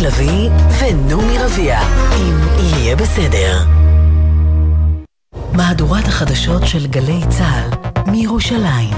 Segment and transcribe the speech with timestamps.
[0.00, 0.50] לביא
[0.80, 1.80] ונעמי רביע,
[2.16, 3.64] אם יהיה בסדר.
[5.52, 7.70] מהדורת החדשות של גלי צה"ל
[8.10, 8.94] מירושלים.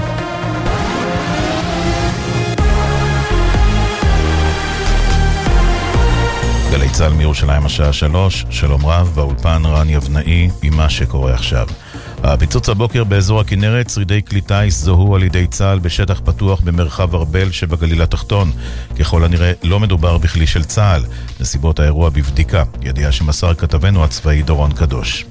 [6.71, 11.67] גלי צה"ל מירושלים השעה שלוש, שלום רב, באולפן רן יבנאי עם מה שקורה עכשיו.
[12.25, 17.51] הפיצוץ הבוקר באזור הכנרת, שרידי כלי טיס זוהו על ידי צה"ל בשטח פתוח במרחב ארבל
[17.51, 18.53] שבגליל התחתון.
[18.99, 21.03] ככל הנראה לא מדובר בכלי של צה"ל.
[21.41, 22.65] נסיבות האירוע בבדיקה.
[22.83, 25.27] ידיעה שמסר כתבנו הצבאי דורון קדוש.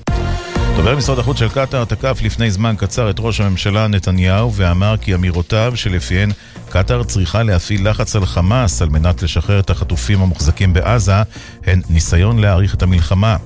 [0.76, 5.16] דובר משרד החוץ של קטאר תקף לפני זמן קצר את ראש הממשלה נתניהו ואמר כי
[5.16, 6.32] אמירותיו שלפיהן
[6.70, 11.22] קטאר צריכה להפעיל לחץ על חמאס על מנת לשחרר את החטופים המוחזקים בעזה
[11.66, 13.38] הן ניסיון להאריך את המלחמה.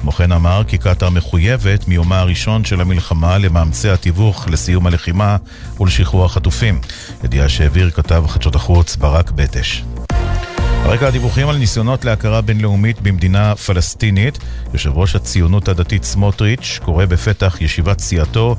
[0.00, 5.36] כמו כן אמר כי קטאר מחויבת מיומה הראשון של המלחמה למאמצי התיווך לסיום הלחימה
[5.80, 6.80] ולשחרור החטופים.
[7.24, 9.82] ידיעה שהעביר כתב חדשות החוץ ברק בטש.
[10.84, 14.38] הרקע הדיווחים על ניסיונות להכרה בינלאומית במדינה פלסטינית,
[14.72, 18.56] יושב ראש הציונות הדתית סמוטריץ' קורא בפתח ישיבת סיעתו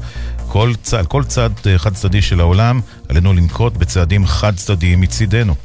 [0.54, 5.56] כל צד, כל צד אה, חד צדדי של העולם, עלינו לנקוט בצעדים חד צדדיים מצידנו.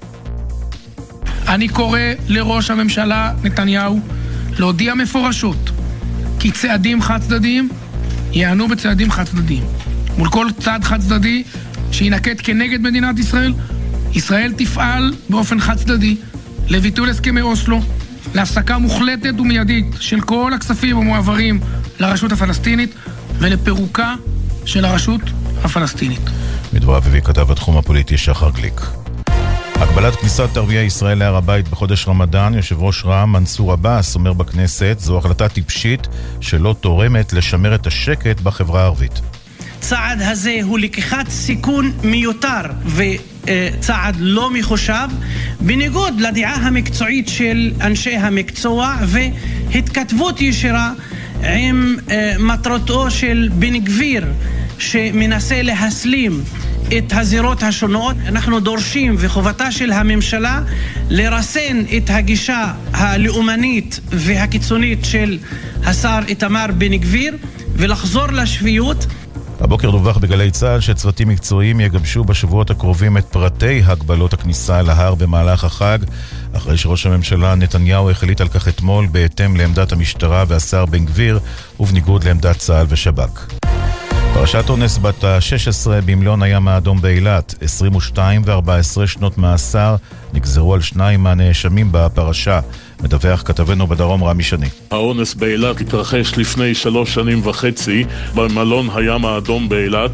[1.49, 4.01] אני קורא לראש הממשלה נתניהו
[4.59, 5.71] להודיע מפורשות
[6.41, 7.69] כי צעדים חד צדדיים
[8.33, 9.63] ייענו בצעדים חד צדדיים.
[10.19, 11.43] מול כל צעד חד צדדי
[11.93, 13.55] שיינקט כנגד מדינת ישראל,
[14.13, 16.17] ישראל תפעל באופן חד צדדי
[16.69, 17.81] לביטול הסכמי אוסלו,
[18.35, 21.61] להפסקה מוחלטת ומיידית של כל הכספים המועברים
[22.01, 22.95] לרשות הפלסטינית
[23.39, 24.15] ולפירוקה
[24.69, 25.21] של הרשות
[25.65, 26.31] הפלסטינית.
[26.73, 28.81] מדבריו הביא כתב התחום הפוליטי שחר גליק.
[29.75, 34.97] הגבלת כניסת ערביי ישראל להר הבית בחודש רמדאן, יושב ראש רע"מ מנסור עבאס אומר בכנסת,
[35.01, 36.09] זו החלטה טיפשית
[36.41, 37.87] שלא תורמת לשמר את
[38.41, 39.21] בחברה הערבית.
[39.79, 45.09] הצעד הזה הוא לקיחת סיכון מיותר וצעד לא מחושב,
[45.61, 50.93] בניגוד לדעה המקצועית של אנשי המקצוע והתכתבות ישירה
[51.43, 54.25] עם אה, מטרתו של בן גביר
[54.79, 56.43] שמנסה להסלים
[56.99, 58.17] את הזירות השונות.
[58.27, 60.61] אנחנו דורשים, וחובתה של הממשלה,
[61.11, 65.39] לרסן את הגישה הלאומנית והקיצונית של
[65.85, 67.37] השר איתמר בן גביר
[67.77, 69.07] ולחזור לשפיות.
[69.61, 75.15] הבוקר דווח בגלי צה"ל שצוותים מקצועיים יגבשו בשבועות הקרובים את פרטי הגבלות הכניסה אל ההר
[75.15, 75.99] במהלך החג,
[76.53, 81.39] אחרי שראש הממשלה נתניהו החליט על כך אתמול בהתאם לעמדת המשטרה והשר בן גביר
[81.81, 83.78] ובניגוד לעמדת צה"ל ושב"כ.
[84.41, 89.97] פרשת אונס בת ה-16 במלון הים האדום באילת, 22 ו-14 שנות מאסר
[90.33, 92.61] נגזרו על שניים מהנאשמים בפרשה.
[93.03, 94.67] מדווח כתבנו בדרום רמי שני.
[94.91, 98.05] האונס באילת התרחש לפני שלוש שנים וחצי
[98.35, 100.11] במלון הים האדום באילת.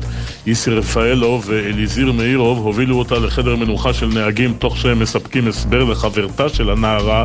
[0.46, 6.48] איסי רפאלו ואליזיר מאירוב הובילו אותה לחדר מנוחה של נהגים תוך שהם מספקים הסבר לחברתה
[6.48, 7.24] של הנערה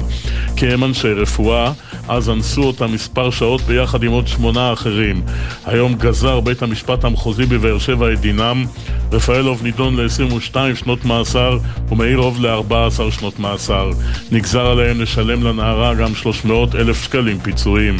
[0.56, 1.72] כי הם אנשי רפואה.
[2.08, 5.22] אז אנסו אותה מספר שעות ביחד עם עוד שמונה אחרים.
[5.66, 8.66] היום גזר בית המשפט המחוזי בבאר שבע את דינם.
[9.12, 11.58] רפאלוב נידון ל-22 שנות מאסר
[11.92, 13.90] ומאירוב ל-14 שנות מאסר.
[14.32, 17.96] נגזר עליהם לשלם לנערה גם 300 אלף שקלים פיצויים.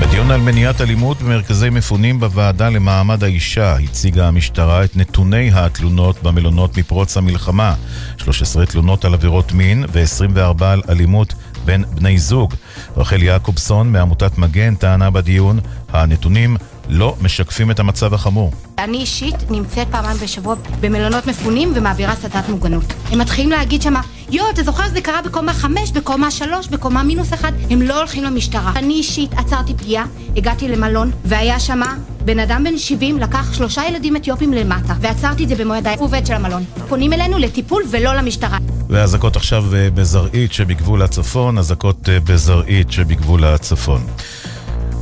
[0.00, 6.78] בדיון על מניעת אלימות במרכזי מפונים בוועדה למעמד האישה הציגה המשטרה את נתוני התלונות במלונות
[6.78, 7.74] מפרוץ המלחמה
[8.16, 12.54] 13 תלונות על עבירות מין ו-24 על אלימות בין בני זוג.
[12.96, 16.56] רחל יעקובסון מעמותת מגן טענה בדיון, הנתונים
[16.90, 18.52] לא משקפים את המצב החמור.
[18.78, 22.84] אני אישית נמצאת פעמיים בשבוע במלונות מפונים ומעבירה סדנת מוגנות.
[23.10, 27.32] הם מתחילים להגיד שמה, יואו, אתה זוכר שזה קרה בקומה חמש, בקומה שלוש, בקומה מינוס
[27.32, 27.52] אחד?
[27.70, 28.72] הם לא הולכים למשטרה.
[28.76, 30.04] אני אישית עצרתי פגיעה,
[30.36, 35.48] הגעתי למלון, והיה שמה בן אדם בן 70 לקח שלושה ילדים אתיופים למטה, ועצרתי את
[35.48, 36.64] זה במו ידיי, עובד של המלון.
[36.88, 38.58] פונים אלינו לטיפול ולא למשטרה.
[38.88, 44.00] ואזעקות עכשיו אה, בזרעית שבגבול הצפון, אזעקות אה, בזרעית שבגבול הצפון.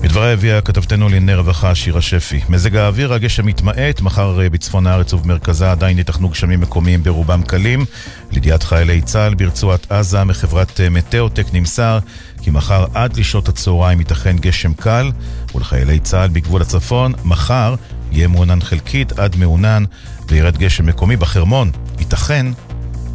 [0.03, 2.41] מדבריה הביאה כתבתנו לענייני רווחה שירה שפי.
[2.49, 7.85] מזג האוויר, הגשם מתמעט, מחר אה, בצפון הארץ ובמרכזה עדיין ייתכנו גשמים מקומיים ברובם קלים.
[8.33, 11.99] לידיעת חיילי צה"ל ברצועת עזה מחברת אה, מטאוטק נמסר
[12.43, 15.11] כי מחר עד לשעות הצהריים ייתכן גשם קל,
[15.55, 17.75] ולחיילי צה"ל בגבול הצפון, מחר
[18.12, 19.85] יהיה מעונן חלקית עד מעונן
[20.29, 21.71] וירד גשם מקומי בחרמון.
[21.99, 22.47] ייתכן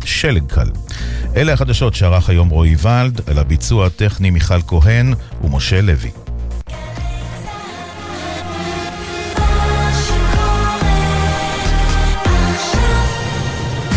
[0.06, 0.70] שלג קל.
[1.36, 5.14] אלה החדשות שערך היום רועי ולד, על הביצוע הטכני מיכל כהן
[5.44, 6.23] ומשה לוי.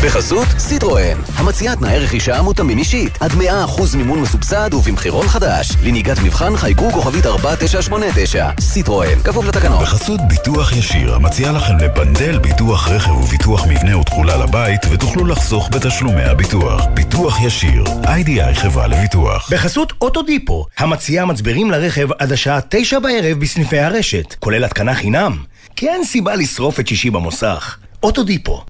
[0.06, 5.72] בחסות סיטרואן, המציעה תנאי רכישה מותאמים אישית, עד 100% מימון מסובסד ובמחירון חדש.
[5.82, 8.50] לנהיגת מבחן חייגו כוכבית 4989.
[8.60, 9.82] סיטרואן, כפוף לתקנון.
[9.82, 16.22] בחסות ביטוח ישיר, המציע לכם לבנדל ביטוח רכב וביטוח מבנה ותכולה לבית, ותוכלו לחסוך בתשלומי
[16.22, 16.84] הביטוח.
[16.94, 19.52] ביטוח ישיר, איי-די-איי חברה לביטוח.
[19.52, 25.36] בחסות אוטודיפו, המציעה מצברים לרכב עד השעה תשע בערב בסניפי הרשת, כולל התקנה חינם.
[25.76, 27.76] כי אין סיבה לשרוף את שישי במוסך.
[28.02, 28.64] אוטודיפו.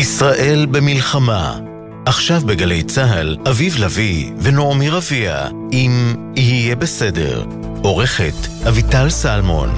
[0.00, 1.58] ישראל במלחמה.
[2.06, 7.44] עכשיו בגלי צה"ל, אביב לביא ונעמי רביע, אם יהיה בסדר.
[7.82, 8.34] עורכת
[8.68, 9.68] אביטל סלמון.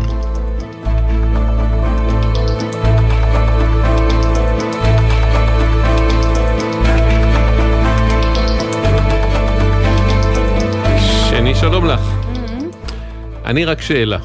[11.30, 12.00] שני, שלום לך.
[13.44, 14.18] אני רק שאלה.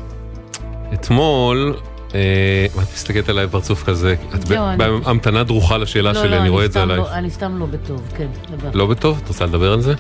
[0.94, 1.76] אתמול,
[2.10, 4.46] את מסתכלת עליי בפרצוף כזה, את
[4.78, 7.00] בהמתנה דרוכה לשאלה לא, שלי, לא, אני רואה את זה עלייך.
[7.02, 8.28] לא- אני סתם לא בטוב, כן.
[8.74, 9.20] לא בטוב?
[9.24, 9.94] את רוצה לדבר על זה?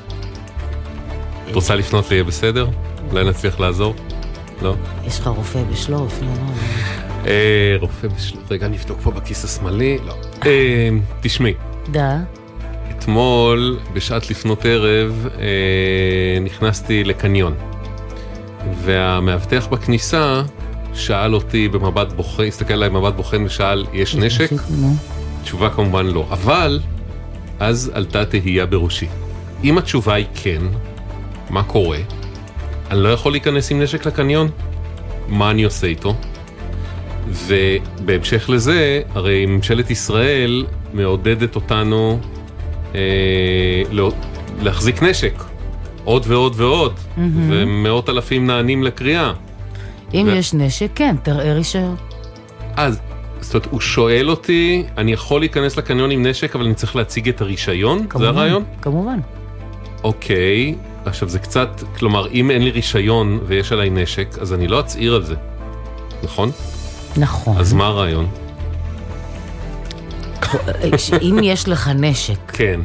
[1.49, 2.67] את רוצה לפנות לי, יהיה בסדר?
[3.11, 3.95] אולי נצליח לעזור?
[4.61, 4.75] לא?
[5.05, 6.19] יש לך רופא בשלוף?
[6.21, 6.51] לא, לא.
[7.27, 9.97] אה, רופא בשלב, רגע, אני אבדוק פה בכיס השמאלי.
[10.05, 10.13] לא.
[10.45, 10.89] אה,
[11.21, 11.53] תשמעי,
[11.91, 12.17] דה.
[12.91, 17.53] אתמול, בשעת לפנות ערב, אה, נכנסתי לקניון.
[18.83, 20.41] והמאבטח בכניסה
[20.97, 24.51] שאל אותי במבט בוחן, הסתכל עליי במבט בוחן ושאל, יש נשק?
[24.69, 24.95] נו.
[25.43, 26.27] תשובה כמובן לא.
[26.31, 26.79] אבל,
[27.59, 29.07] אז עלתה תהייה בראשי.
[29.63, 30.61] אם התשובה היא כן,
[31.49, 31.97] מה קורה?
[32.91, 34.49] אני לא יכול להיכנס עם נשק לקניון?
[35.27, 36.15] מה אני עושה איתו?
[37.29, 42.19] ובהמשך לזה, הרי ממשלת ישראל מעודדת אותנו
[42.95, 44.11] אה, לא,
[44.61, 45.43] להחזיק נשק.
[46.03, 47.49] עוד ועוד ועוד, מהמם.
[47.49, 49.33] ומאות אלפים נענים לקריאה.
[50.13, 51.95] אם ו- יש נשק, כן, תראה רישיון.
[52.75, 52.99] אז,
[53.41, 57.29] זאת אומרת, הוא שואל אותי, אני יכול להיכנס לקניון עם נשק, אבל אני צריך להציג
[57.29, 57.99] את הרישיון?
[57.99, 58.63] זה כמובן, הרעיון?
[58.81, 59.19] כמובן.
[60.03, 60.75] אוקיי,
[61.05, 65.15] עכשיו זה קצת, כלומר, אם אין לי רישיון ויש עליי נשק, אז אני לא אצהיר
[65.15, 65.35] על זה,
[66.23, 66.51] נכון?
[67.17, 67.57] נכון.
[67.57, 68.27] אז מה הרעיון?
[71.21, 72.79] אם יש לך נשק כן,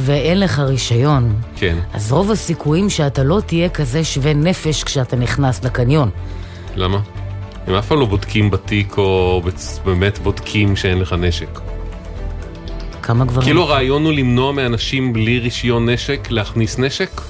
[0.00, 1.76] ואין לך רישיון, כן.
[1.94, 6.10] אז רוב הסיכויים שאתה לא תהיה כזה שווה נפש כשאתה נכנס לקניון.
[6.76, 6.98] למה?
[7.66, 9.42] הם אף פעם לא בודקים בתיק, או
[9.84, 11.60] באמת בודקים שאין לך נשק.
[13.02, 13.42] כמה גברים...
[13.46, 17.20] כאילו הרעיון הוא למנוע מאנשים בלי רישיון נשק להכניס נשק?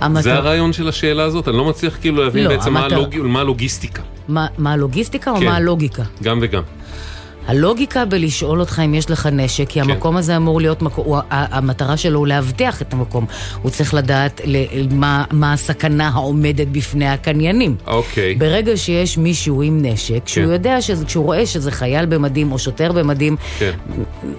[0.00, 1.48] המטר- זה הרעיון של השאלה הזאת?
[1.48, 4.02] אני לא מצליח כאילו להבין לא, בעצם מה המטר- הלוג- מה הלוגיסטיקה.
[4.28, 5.44] מה מה הלוגיסטיקה או כן.
[5.46, 6.02] מה הלוגיקה?
[6.22, 6.62] גם וגם.
[7.46, 9.90] הלוגיקה בלשאול אותך אם יש לך נשק, כי כן.
[9.90, 13.26] המקום הזה אמור להיות, מקום, הוא, המטרה שלו הוא לאבטח את המקום.
[13.62, 17.76] הוא צריך לדעת ל- מה, הסכנה העומדת בפני הקניינים.
[17.86, 18.34] אוקיי.
[18.34, 20.52] ברגע שיש מישהו עם נשק, שהוא כן.
[20.52, 23.70] יודע, שזה, כשהוא רואה שזה חייל במדים או שוטר במדים, כן.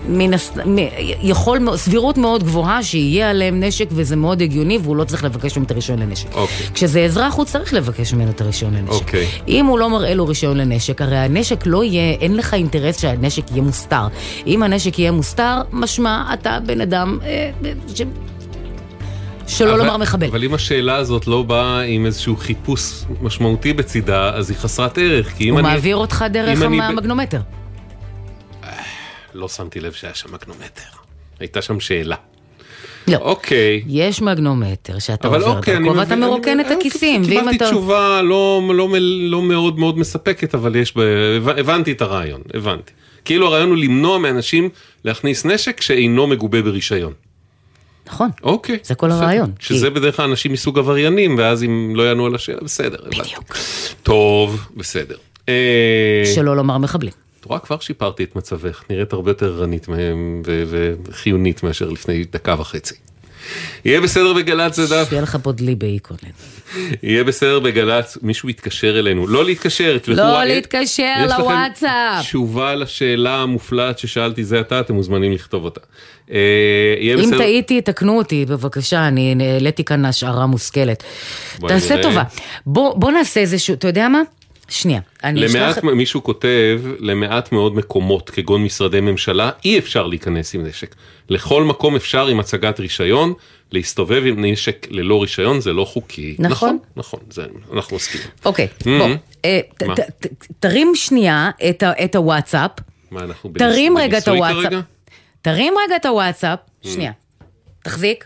[0.08, 0.52] מן הס...
[0.66, 0.78] מ-
[1.22, 5.66] יכול, סבירות מאוד גבוהה שיהיה עליהם נשק וזה מאוד הגיוני והוא לא צריך לבקש ממנו
[5.66, 6.34] את הרישיון לנשק.
[6.36, 6.68] אוקיי.
[6.74, 8.92] כשזה אזרח הוא צריך לבקש ממנו את הרישיון לנשק.
[8.92, 9.28] אוקיי.
[9.48, 13.52] אם הוא לא מראה לו רישיון לנשק, הרי הנשק לא יהיה, אין לך אינטרס שהנשק
[13.52, 14.08] יהיה מוסתר.
[14.48, 17.52] אם הנשק יהיה מוסתר, משמע אתה בן אדם אה,
[17.96, 18.02] ש...
[19.48, 20.28] שלא אבל- לומר מחבל.
[20.28, 22.82] אבל אם השאלה הזאת לא באה עם איזשהו חיפוש
[23.22, 25.34] משמעותי בצידה, אז היא חסרת ערך.
[25.38, 25.68] כי אם הוא אני...
[25.70, 27.42] מעביר אותך דרך אני ב- המגנומטר.
[29.34, 30.82] לא שמתי לב שהיה שם מגנומטר.
[31.40, 32.16] הייתה שם שאלה.
[33.08, 33.18] לא.
[33.18, 33.84] אוקיי.
[33.88, 37.26] יש מגנומטר שאתה עובר אוקיי, דרכו ואתה מרוקן את הכיסים.
[37.26, 37.66] קיבלתי אתה...
[37.66, 38.90] תשובה לא, לא,
[39.30, 41.00] לא מאוד מאוד מספקת, אבל יש ב...
[41.58, 42.92] הבנתי את הרעיון, הבנתי.
[43.26, 44.70] כאילו הרעיון הוא למנוע מאנשים
[45.06, 47.14] להכניס נשק שאינו מגובה ברישיון.
[48.08, 48.30] נכון.
[48.44, 48.78] אוקיי.
[48.84, 49.22] זה כל בסדר.
[49.24, 49.52] הרעיון.
[49.60, 53.58] שזה בדרך כלל אנשים מסוג עבריינים, ואז אם לא יענו על השאלה, בסדר, בדיוק.
[54.04, 55.16] טוב, בסדר.
[55.50, 57.23] אה, שלא לומר מחבלים.
[57.44, 60.42] את רואה, כבר שיפרתי את מצבך, נראית הרבה יותר ערנית מהם
[61.08, 62.96] וחיונית מאשר לפני דקה וחצי.
[63.86, 65.10] יהיה בסדר בגל"צ זה דף.
[65.10, 66.22] שיהיה לך פה דלי באיקונט.
[67.04, 69.28] יהיה בסדר בגל"צ, מישהו יתקשר אלינו.
[69.28, 70.22] לא להתקשר, תלכו...
[70.22, 72.22] לא להתקשר יש לכם לוואטסאפ.
[72.22, 75.82] תשובה לשאלה המופלאת ששאלתי זה עתה, אתם מוזמנים לכתוב אותה.
[76.32, 76.38] אה,
[77.00, 77.38] אם.
[77.38, 81.04] טעיתי, תקנו אותי, בבקשה, אני העליתי כאן השערה מושכלת.
[81.68, 82.04] תעשה.
[82.04, 82.24] טובה.
[82.66, 84.22] בוא נעשה איזשהו, אתה יודע מה?
[84.74, 85.00] שנייה.
[85.24, 85.56] אני אשלח...
[85.78, 90.96] למעט, מישהו כותב, למעט מאוד מקומות, כגון משרדי ממשלה, אי אפשר להיכנס עם נשק.
[91.30, 93.34] לכל מקום אפשר עם הצגת רישיון,
[93.72, 96.36] להסתובב עם נשק ללא רישיון, זה לא חוקי.
[96.40, 96.54] נכון.
[96.56, 98.28] נכון, נכון, זה, אנחנו מסכימים.
[98.46, 98.84] אוקיי, Mhm.
[98.86, 99.08] בוא.
[99.46, 99.84] אה, ת-?
[99.84, 102.72] ת- ת- תרים שנייה את ה- את הוואטסאפ.
[103.12, 104.64] מה, אנחנו בניס- תרים רגע את הוואטסאפ.
[104.64, 104.80] כרגע?
[105.42, 106.60] תרים רגע את הוואטסאפ.
[106.84, 106.88] Mhm.
[106.88, 107.12] שנייה.
[107.84, 108.26] תחזיק.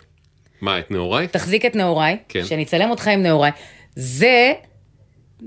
[0.61, 1.27] מה, את נעוריי?
[1.27, 2.45] תחזיק את נעוריי, כן.
[2.45, 3.51] שאני אצלם אותך עם נעוריי.
[3.95, 4.53] זה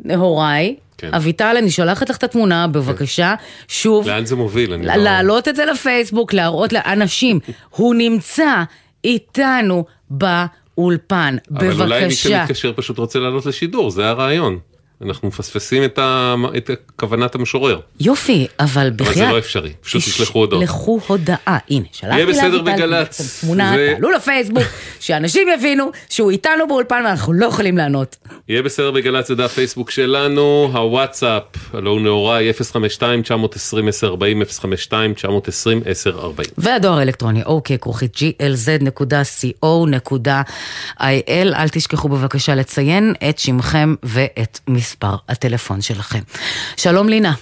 [0.04, 1.14] נעוריי, כן.
[1.14, 3.34] אביטל, אני שולחת לך את התמונה, בבקשה,
[3.68, 4.72] שוב, לאן זה מוביל?
[4.72, 4.94] אני לא...
[4.94, 7.40] להעלות את זה לפייסבוק, להראות לאנשים,
[7.70, 8.62] הוא נמצא
[9.04, 12.28] איתנו באולפן, אבל אולי מי בבקשה.
[12.28, 14.58] שמתקשר פשוט רוצה לעלות לשידור, זה הרעיון.
[15.06, 16.34] אנחנו מפספסים את, ה...
[16.56, 17.80] את כוונת המשורר.
[18.00, 19.16] יופי, אבל אבל בחייאת...
[19.16, 20.62] זה לא אפשרי, פשוט תשלחו הודעות.
[20.64, 21.36] תשלחו הודעה,
[21.70, 23.20] הנה, שלחתי יהיה בסדר בגל"צ.
[23.20, 24.62] את התמונה, זה- תעלו לפייסבוק,
[25.00, 28.16] שאנשים יבינו שהוא איתנו באולפן ואנחנו לא יכולים לענות.
[28.48, 31.42] יהיה בסדר בגל"צ, זה דף פייסבוק שלנו, הוואטסאפ,
[31.72, 32.50] הלו הוא נהוראי
[33.00, 33.04] 052-920-1040,
[34.90, 36.52] 052-920-1040.
[36.58, 40.30] והדואר האלקטרוני, אוקיי, כרוכית glz.co.il.
[41.28, 44.89] אל תשכחו בבקשה לציין את שמכם ואת מספר
[45.28, 46.18] הטלפון שלכם.
[46.76, 47.32] שלום לינה.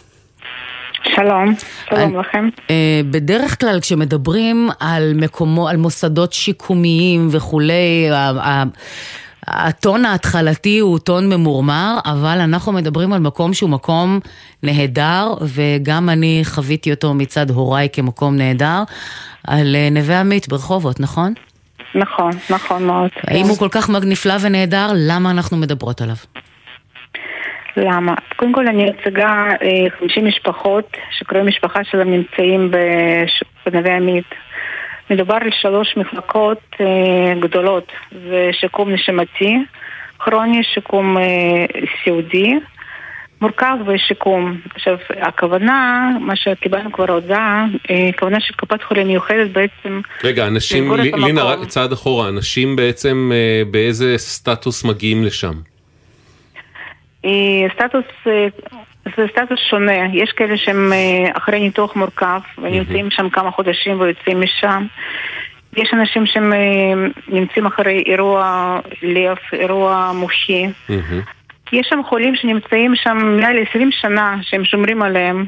[1.15, 1.55] שלום,
[1.89, 2.49] שלום אני- לכם.
[2.71, 2.75] אה,
[3.11, 8.09] בדרך כלל כשמדברים על מקומו, על מוסדות שיקומיים וכולי,
[9.47, 14.21] הטון ההתחלתי הוא טון ממורמר, אבל אנחנו מדברים על מקום שהוא מקום
[14.63, 18.83] נהדר, וגם אני חוויתי אותו מצד הוריי כמקום נהדר,
[19.47, 21.35] על אה, נווה עמית ברחובות, נכון?
[21.95, 23.11] נכון, נכון מאוד.
[23.27, 26.17] האם הוא כל כך נפלא ונהדר, למה אנחנו מדברות עליו?
[27.79, 28.15] למה?
[28.37, 32.71] קודם כל אני אה, 50 משפחות שקרובי משפחה שלהם נמצאים
[33.67, 34.25] בנווה עמית.
[35.11, 37.93] מדובר על שלוש מחלקות אה, גדולות,
[38.29, 39.59] זה שיקום נשימתי,
[40.19, 41.67] כרוני, שיקום אה,
[42.05, 42.55] סיעודי,
[43.41, 44.61] מורכב ושיקום.
[44.75, 50.93] עכשיו, הכוונה, מה שקיבלנו כבר הודעה, אה, הכוונה של קופת חולים מיוחדת בעצם רגע, אנשים,
[50.97, 51.43] לינה.
[51.43, 55.53] רק צעד אחורה, אנשים בעצם אה, באיזה סטטוס מגיעים לשם?
[57.29, 58.49] היא סטטוס, אה,
[59.17, 64.41] זה סטטוס שונה, יש כאלה שהם אה, אחרי ניתוח מורכב ונמצאים שם כמה חודשים ויוצאים
[64.41, 64.87] משם.
[65.77, 66.59] יש אנשים שהם אה,
[67.29, 70.67] נמצאים אחרי אירוע לב, אירוע מוחי.
[71.73, 75.45] יש שם חולים שנמצאים שם מעל 20 שנה, שהם שומרים עליהם.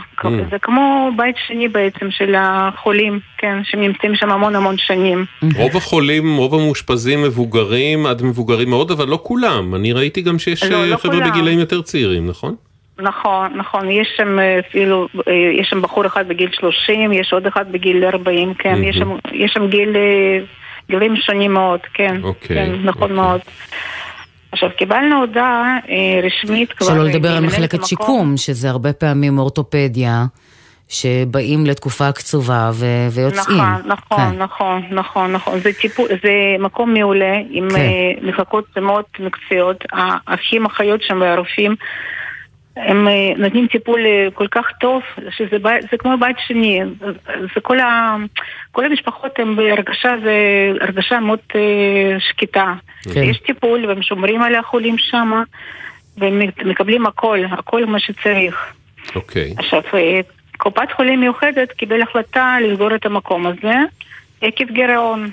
[0.50, 5.24] זה כמו בית שני בעצם של החולים, כן, שהם נמצאים שם המון המון שנים.
[5.56, 9.74] רוב החולים, רוב המאושפזים מבוגרים עד מבוגרים מאוד, אבל לא כולם.
[9.74, 11.30] אני ראיתי גם שיש לא, אה, לא חבר'ה כולם.
[11.30, 12.54] בגילאים יותר צעירים, נכון?
[12.98, 15.08] נכון, נכון, יש שם אה, אפילו,
[15.60, 19.52] יש שם בחור אחד בגיל 30, יש עוד אחד בגיל 40, כן, יש שם, יש
[19.52, 19.96] שם גיל,
[20.90, 23.40] גילים שונים מאוד, כן, אוקיי, כן, נכון מאוד.
[24.52, 26.86] עכשיו, קיבלנו הודעה אה, רשמית כבר...
[26.86, 27.86] שלא אה, לדבר על מחלקת המקום.
[27.86, 30.24] שיקום, שזה הרבה פעמים אורתופדיה,
[30.88, 33.56] שבאים לתקופה קצובה ו- ויוצאים.
[33.56, 34.42] נכון, נכון, כן.
[34.42, 35.60] נכון, נכון, נכון.
[35.60, 37.76] זה, טיפול, זה מקום מעולה, עם כן.
[37.76, 39.84] אה, מחלקות מאוד מקצועיות.
[39.92, 41.74] האחים, אחיות שם והרופאים,
[42.76, 45.56] הם אה, נותנים טיפול אה, כל כך טוב, שזה
[45.90, 46.80] זה כמו בית שני.
[47.54, 48.16] זה כל, ה,
[48.72, 50.32] כל המשפחות הן בהרגשה, זה
[50.80, 51.60] הרגשה מאוד אה,
[52.18, 52.74] שקטה.
[53.14, 53.22] כן.
[53.22, 55.42] יש טיפול והם שומרים על החולים שם,
[56.18, 58.72] והם מקבלים הכל, הכל מה שצריך.
[59.14, 59.54] אוקיי.
[59.58, 59.82] עכשיו,
[60.56, 63.74] קופת חולים מיוחדת קיבל החלטה לסגור את המקום הזה
[64.40, 65.30] עקב גירעון.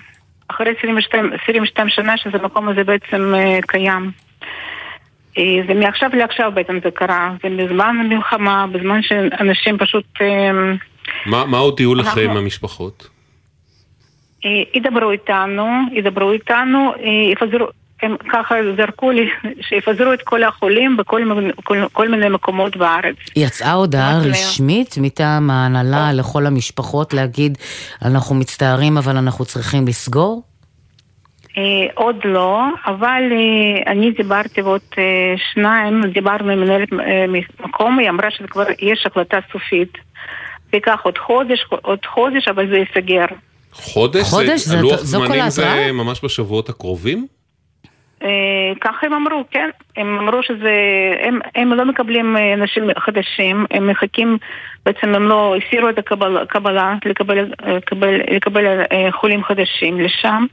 [0.48, 3.34] אחרי 22, 22 שנה שזה המקום הזה בעצם
[3.68, 4.12] קיים.
[5.38, 7.32] אה, זה מעכשיו לעכשיו בעצם זה קרה.
[7.44, 10.52] זה בזמן המלחמה, בזמן שאנשים פשוט אה,
[11.26, 13.08] מה מה הודיעו לכם אנחנו- המשפחות?
[14.46, 16.94] אה, ידברו איתנו, ידברו איתנו,
[17.32, 17.68] יפזרו,
[18.02, 19.30] הם ככה זרקו לי
[19.70, 21.22] שיפזרו את כל החולים בכל
[21.64, 23.16] כל, כל מיני מקומות בארץ.
[23.36, 24.20] יצאה הודעה.
[24.20, 27.58] רשמית מטעם ההנהלה לכל המשפחות להגיד,
[28.06, 30.44] אנחנו מצטערים אבל אנחנו צריכים לסגור?
[31.58, 35.04] אה, עוד לא, אבל אה, אני דיברתי ועוד אה,
[35.54, 37.26] שניים, דיברנו עם מנהלת אה,
[37.66, 39.94] מקום, היא אמרה שכבר יש החלטה סופית.
[40.72, 43.26] זה ייקח עוד חודש, עוד חודש, אבל זה ייסגר.
[43.72, 44.24] חודש?
[44.30, 44.60] חודש?
[44.62, 45.92] זה- כל זמנים זה?
[45.94, 47.28] ממש בשבועות הקרובים?
[48.82, 49.70] ככה הם אמרו, כן.
[49.98, 50.72] הם אמרו שזה...
[51.22, 54.38] הם, הם לא מקבלים אנשים חדשים, הם מחכים,
[54.86, 60.46] בעצם הם לא הסירו את הקבלה, הקבלה לקבל, לקבל, לקבל חולים חדשים לשם,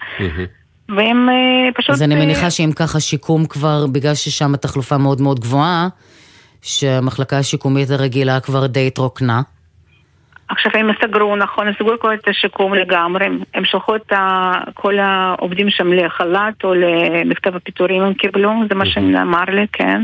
[0.88, 1.90] והם אה, פשוט...
[1.90, 5.88] אז אני אה, מניחה שאם ככה שיקום כבר, בגלל ששם התחלופה מאוד מאוד גבוהה,
[6.62, 9.40] שהמחלקה השיקומית הרגילה כבר די התרוקנה.
[10.48, 14.12] עכשיו הם סגרו, נכון, סגרו כבר את השיקום לגמרי, הם- שלחו את
[14.74, 20.02] כל העובדים שם לחל"ת או למכתב הפיטורים הם קיבלו, זה מה שנאמר לי, כן.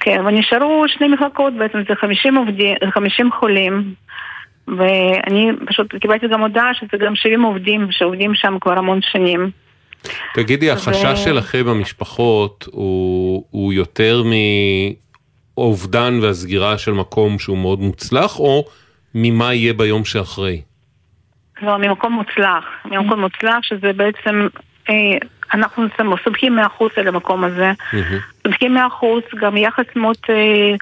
[0.00, 3.94] כן, ונשארו שני מחלקות בעצם, זה 50 עובדים, 50 חולים.
[4.78, 9.50] ואני פשוט קיבלתי גם הודעה שזה גם 70 עובדים שעובדים שם כבר המון שנים.
[10.34, 14.22] תגידי, החשש שלכם במשפחות הוא, הוא יותר
[15.56, 18.64] מאובדן והסגירה של מקום שהוא מאוד מוצלח, או
[19.14, 20.62] ממה יהיה ביום שאחרי?
[21.62, 24.48] לא, ממקום מוצלח, ממקום מוצלח שזה בעצם,
[24.90, 24.94] אה,
[25.54, 25.86] אנחנו
[26.24, 27.72] סומכים מאה אחוז על המקום הזה.
[28.42, 30.74] סומכים מאה אחוז, גם יחס מאוד אה,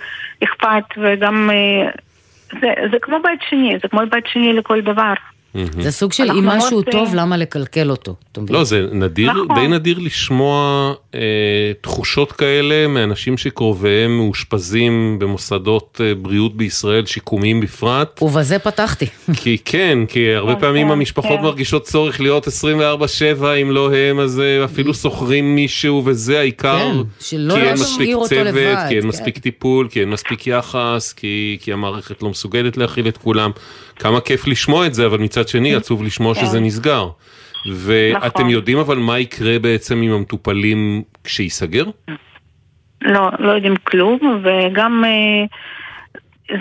[0.45, 1.51] אכפת וגם...
[1.51, 1.91] אה,
[2.53, 5.13] זה, זה כמו בית שני, זה כמו בית שני לכל דבר.
[5.55, 8.15] זה סוג של אם משהו מאוד, טוב, למה לקלקל אותו?
[8.51, 9.61] לא, זה נדיר, נכון.
[9.61, 11.21] די נדיר לשמוע אה,
[11.81, 18.19] תחושות כאלה מאנשים שקרוביהם מאושפזים במוסדות אה, בריאות בישראל, שיקומיים בפרט.
[18.23, 19.07] ובזה פתחתי.
[19.35, 21.43] כי כן, כי הרבה כן, פעמים כן, המשפחות כן.
[21.43, 22.51] מרגישות צורך להיות 24/7,
[23.63, 26.79] אם לא הם, אז אה, אפילו שוכרים מישהו, וזה העיקר.
[26.79, 29.09] כן, שלא כי אין להשאיר מספיק אותו צוות, לבד, כי אין כן.
[29.09, 33.51] מספיק טיפול, כי אין מספיק יחס, כי, כי המערכת לא מסוגלת להכיל את כולם.
[33.99, 36.41] כמה כיף לשמוע את זה, אבל מצד שני עצוב לשמוע כן.
[36.41, 37.09] שזה נסגר.
[37.67, 38.51] ואתם נכון.
[38.51, 41.85] יודעים אבל מה יקרה בעצם עם המטופלים כשייסגר?
[43.03, 45.45] לא, לא יודעים כלום, וגם אה,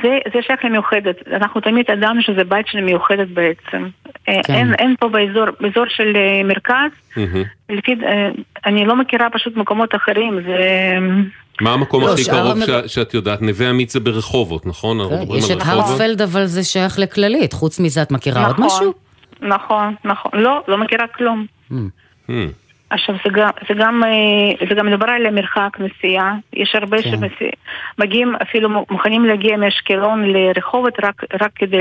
[0.04, 1.16] זה, זה שייך למיוחדת.
[1.34, 3.88] אנחנו תמיד ידענו שזה בית של מיוחדת בעצם.
[4.30, 4.54] אה, כן.
[4.54, 6.92] אין, אין פה באזור, באזור של אה, מרכז,
[7.70, 8.30] לפי, אה,
[8.66, 10.58] אני לא מכירה פשוט מקומות אחרים, זה...
[11.62, 13.42] מה המקום לא, הכי קרוב המק- ש- שאת יודעת?
[13.42, 15.00] נווה עמית זה ברחובות, נכון?
[15.00, 15.58] אנחנו מדברים יש את.
[15.66, 17.54] הרצפלד, אבל זה שייך לכללית.
[17.54, 18.94] חוץ מזה, את מכירה עוד נכון, משהו?
[19.42, 20.32] נכון, נכון.
[20.34, 21.46] לא, לא מכירה כלום.
[21.72, 22.32] Hmm.
[22.90, 27.10] עכשיו זה גם, זה גם, אה, זה גם מדובר על מרחק נסיעה, יש הרבה כן.
[27.98, 31.78] שמגיעים, אפילו מוכנים להגיע מאשקלון לרחובות רק, רק כדי,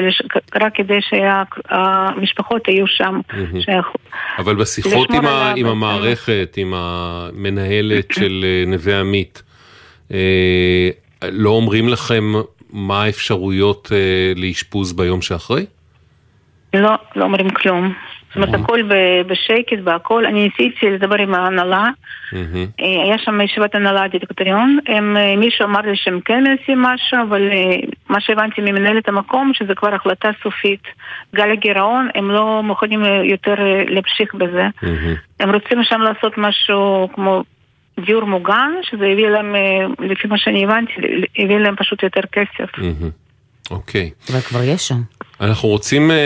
[0.55, 3.21] רק כדי שהמשפחות יהיו שם.
[4.39, 9.43] אבל בשיחות עם, ה, עם המערכת, עם המנהלת של אה, נווה עמית,
[10.13, 10.89] אה,
[11.23, 12.33] לא אומרים לכם
[12.71, 13.93] מה האפשרויות
[14.37, 15.67] לאשפוז ביום שאחרי?
[16.75, 17.95] לא, לא אומרים כלום.
[18.37, 20.27] זאת אומרת, הכל ב- בשקט, בהכל.
[20.27, 21.85] אני ניסיתי לדבר עם ההנהלה.
[22.81, 27.19] אה, היה שם ישיבת הנהלה דירקטוריון, הם, אה, מישהו אמר לי שהם כן מנסים משהו,
[27.29, 27.77] אבל אה,
[28.09, 30.83] מה שהבנתי ממנהלת המקום, שזה כבר החלטה סופית.
[31.35, 33.55] גל הגירעון, הם לא מוכנים יותר
[33.89, 34.67] להמשיך בזה.
[35.41, 37.43] הם רוצים שם לעשות משהו כמו
[38.07, 39.55] דיור מוגן, שזה הביא להם,
[39.99, 40.93] לפי מה שאני הבנתי,
[41.39, 42.71] הביא להם פשוט יותר כסף.
[43.71, 44.11] אוקיי.
[44.31, 45.01] אבל כבר יש שם.
[45.41, 46.17] אנחנו רוצים אה,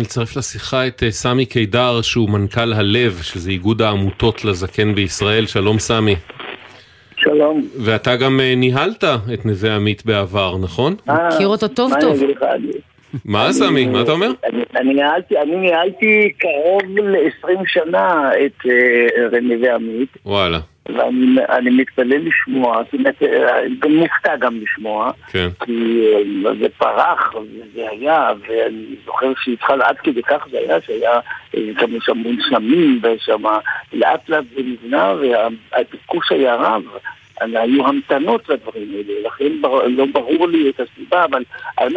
[0.00, 5.46] לצרף לשיחה את אה, סמי קידר, שהוא מנכ"ל הלב, שזה איגוד העמותות לזקן בישראל.
[5.46, 6.16] שלום סמי.
[7.16, 7.68] שלום.
[7.80, 9.04] ואתה גם אה, ניהלת
[9.34, 10.94] את נווה עמית בעבר, נכון?
[11.06, 12.20] מכיר אותו טוב מה טוב.
[13.24, 13.86] מה סמי?
[13.86, 14.30] מה אתה אומר?
[14.44, 18.66] אני- אני ניהלתי- אני ניהלתי קרוב ל-20 שנה את
[19.42, 20.58] נווה עמית, וואלה,
[20.96, 25.48] ואני אני מתפלא לשמוע, זאת אומרת, אה, גם מופתע גם לשמוע, כן.
[25.64, 31.20] כי אה, זה פרח, וזה היה, ואני זוכר שהתחל עד כדי כך זה היה, שהיה
[31.56, 33.42] אה, גם יש שם מונשמים, ושם
[33.92, 36.82] לאט לאט זה נבנה, והביקוש היה רב.
[37.54, 41.42] היו המתנות לדברים האלה, לכן בר- לא ברור לי את הסיבה, אבל...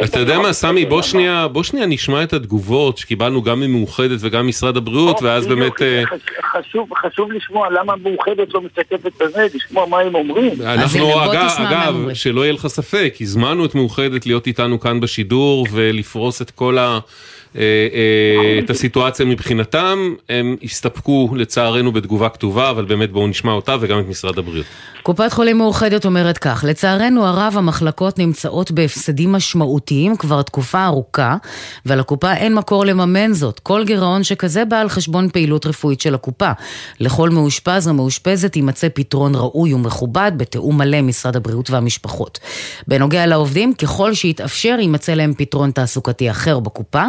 [0.06, 4.46] אתה יודע מה, סמי, בוא שנייה, בוא שנייה נשמע את התגובות שקיבלנו גם ממאוחדת וגם
[4.46, 5.82] ממשרד הבריאות, ואז בדיוק, באמת...
[5.82, 6.04] אה,
[6.52, 10.52] חשוב, חשוב לשמוע למה מאוחדת לא משתתפת בזה, לשמוע מה הם אומרים.
[10.62, 16.42] אנחנו, אגב, אגב, שלא יהיה לך ספק, הזמנו את מאוחדת להיות איתנו כאן בשידור ולפרוס
[16.42, 17.00] את כל ה...
[17.58, 17.62] אה,
[17.94, 24.00] אה, את הסיטואציה מבחינתם, הם הסתפקו לצערנו בתגובה כתובה, אבל באמת בואו נשמע אותה וגם
[24.00, 24.66] את משרד הבריאות.
[25.04, 31.36] קופת חולים מאוחדת אומרת כך, לצערנו הרב המחלקות נמצאות בהפסדים משמעותיים כבר תקופה ארוכה,
[31.86, 33.60] ולקופה אין מקור לממן זאת.
[33.60, 36.52] כל גירעון שכזה בא על חשבון פעילות רפואית של הקופה.
[37.00, 42.40] לכל מאושפז או מאושפזת יימצא פתרון ראוי ומכובד בתיאום מלא עם משרד הבריאות והמשפחות.
[42.88, 47.04] בנוגע לעובדים, ככל שיתאפשר יימצא להם פתרון תעסוקתי אחר בקופה,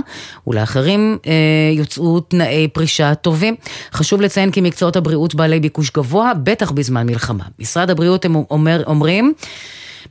[0.46, 1.32] ולאחרים אה,
[1.72, 3.54] יוצאו תנאי פרישה טובים.
[3.92, 7.44] חשוב לציין כי מקצועות הבריאות בעלי ביקוש גבוה, בטח בזמן מלחמה.
[7.58, 9.32] משרד הבריאות הם אומר, אומרים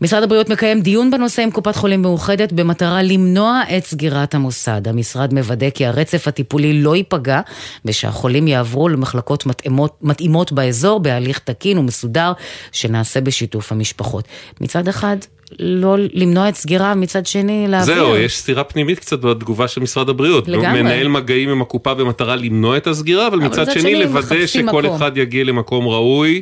[0.01, 4.87] משרד הבריאות מקיים דיון בנושא עם קופת חולים מאוחדת במטרה למנוע את סגירת המוסד.
[4.87, 7.41] המשרד מוודא כי הרצף הטיפולי לא ייפגע
[7.85, 12.31] ושהחולים יעברו למחלקות מתאימות, מתאימות באזור בהליך תקין ומסודר
[12.71, 14.27] שנעשה בשיתוף המשפחות.
[14.61, 15.17] מצד אחד,
[15.59, 17.95] לא למנוע את סגירה, מצד שני להעביר.
[17.95, 20.47] זהו, יש סתירה פנימית קצת בתגובה של משרד הבריאות.
[20.47, 20.81] לגמרי.
[20.81, 24.47] מנהל מגעים עם הקופה במטרה למנוע את הסגירה, אבל אבל מצד מצד שני שני לוודא
[24.47, 24.85] שכל מקום.
[24.95, 26.41] אחד יגיע למקום ראוי.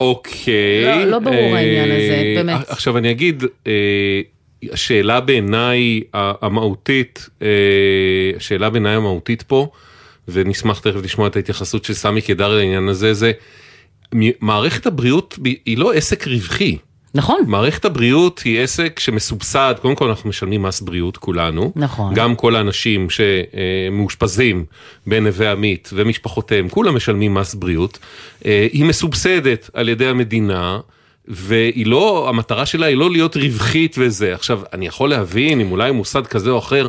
[0.00, 0.84] אוקיי.
[0.84, 2.68] לא- לא ברור אה, העניין הזה, באמת.
[2.68, 3.72] עכשיו אני אגיד, אה,
[4.72, 7.48] השאלה בעיניי המהותית, אה,
[8.36, 9.68] השאלה בעיניי המהותית פה,
[10.28, 13.32] ונשמח תכף לשמוע את ההתייחסות של סמי קידר לעניין הזה, זה
[14.40, 16.76] מערכת הבריאות היא לא עסק רווחי.
[17.16, 17.40] נכון.
[17.46, 21.72] מערכת הבריאות היא עסק שמסובסד, קודם כל אנחנו משלמים מס בריאות כולנו.
[21.76, 22.14] נכון.
[22.14, 24.64] גם כל האנשים שמאושפזים
[25.06, 27.98] בנווה עמית ומשפחותיהם, כולם משלמים מס בריאות.
[28.46, 30.78] אה, היא מסובסדת על ידי המדינה.
[31.28, 34.34] והיא לא, המטרה שלה היא לא להיות רווחית וזה.
[34.34, 36.86] עכשיו, אני יכול להבין אם אולי מוסד כזה או אחר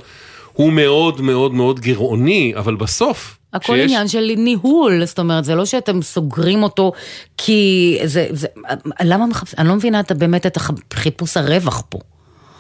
[0.58, 3.38] הוא מאוד מאוד מאוד גירעוני, אבל בסוף...
[3.54, 3.84] הכל שיש...
[3.84, 6.92] עניין של ניהול, זאת אומרת, זה לא שאתם סוגרים אותו
[7.38, 8.48] כי זה, זה
[9.02, 10.58] למה מחפש, אני לא מבינה את, באמת את
[10.94, 12.00] חיפוש הרווח פה.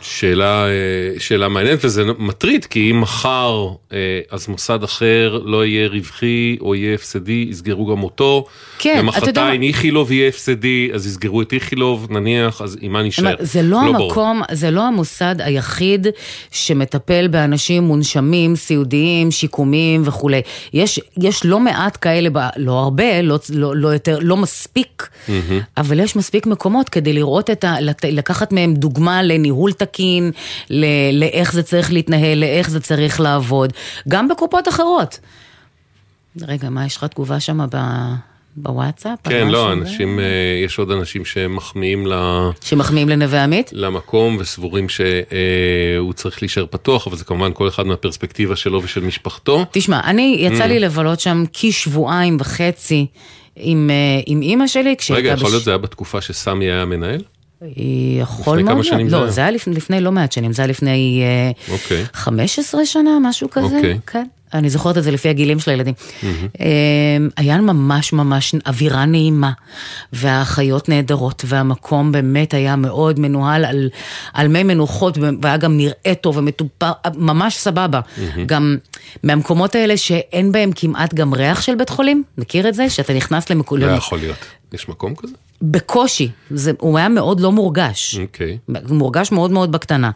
[0.09, 5.87] שאלה, אה, שאלה מעניינת וזה מטריד כי אם מחר אה, אז מוסד אחר לא יהיה
[5.87, 8.45] רווחי או יהיה הפסדי יסגרו גם אותו.
[8.79, 13.35] כן, ומחרתיים איכילוב יהיה הפסדי אז יסגרו את איכילוב נניח אז עם מה נשאר.
[13.39, 14.55] זה לא, לא המקום, ברור.
[14.57, 16.07] זה לא המוסד היחיד
[16.51, 20.41] שמטפל באנשים מונשמים, סיעודיים, שיקומיים וכולי.
[20.73, 25.31] יש, יש לא מעט כאלה, לא הרבה, לא, לא, לא יותר, לא מספיק, mm-hmm.
[25.77, 27.75] אבל יש מספיק מקומות כדי לראות את ה...
[28.03, 29.96] לקחת מהם דוגמה לניהול תקין.
[29.97, 30.31] תקין,
[31.13, 33.73] לאיך זה צריך להתנהל, לאיך זה צריך לעבוד,
[34.07, 35.19] גם בקופות אחרות.
[36.41, 37.77] רגע, מה, יש לך תגובה שם ב...
[38.57, 39.19] בוואטסאפ?
[39.23, 40.25] כן, לא, אנשים, אה,
[40.65, 42.13] יש עוד אנשים שמחמיאים ל...
[42.61, 43.69] שמחמיאים לנווה עמית?
[43.73, 49.65] למקום וסבורים שהוא צריך להישאר פתוח, אבל זה כמובן כל אחד מהפרספקטיבה שלו ושל משפחתו.
[49.71, 50.67] תשמע, אני, יצא mm.
[50.67, 53.05] לי לבלות שם כשבועיים וחצי
[53.55, 57.21] עם, אה, עם אימא שלי, רגע, יכול להיות זה היה בתקופה שסמי היה מנהל?
[58.19, 61.23] יכול מאוד להיות, לא, זה היה לפני, לפני לא מעט שנים, זה היה לפני
[61.67, 61.71] okay.
[61.71, 62.05] אוקיי.
[62.13, 63.75] 15 שנה, משהו כזה.
[63.75, 63.99] אוקיי.
[64.07, 64.25] כן.
[64.53, 65.93] אני זוכרת את זה לפי הגילים של הילדים.
[65.93, 66.25] Mm-hmm.
[67.37, 69.51] היה ממש ממש אווירה נעימה,
[70.13, 73.89] והאחיות נהדרות, והמקום באמת היה מאוד מנוהל על,
[74.33, 77.99] על מי מנוחות, והיה גם נראה טוב ומטופר, ממש סבבה.
[77.99, 78.39] Mm-hmm.
[78.45, 78.77] גם
[79.23, 82.89] מהמקומות האלה שאין בהם כמעט גם ריח של בית חולים, מכיר את זה?
[82.89, 83.77] שאתה נכנס למקום...
[83.77, 84.45] לא יכול להיות.
[84.73, 85.33] יש מקום כזה?
[85.61, 88.17] בקושי, זה, הוא היה מאוד לא מורגש.
[88.21, 88.57] אוקיי.
[88.69, 88.93] Okay.
[88.93, 90.11] מורגש מאוד מאוד בקטנה.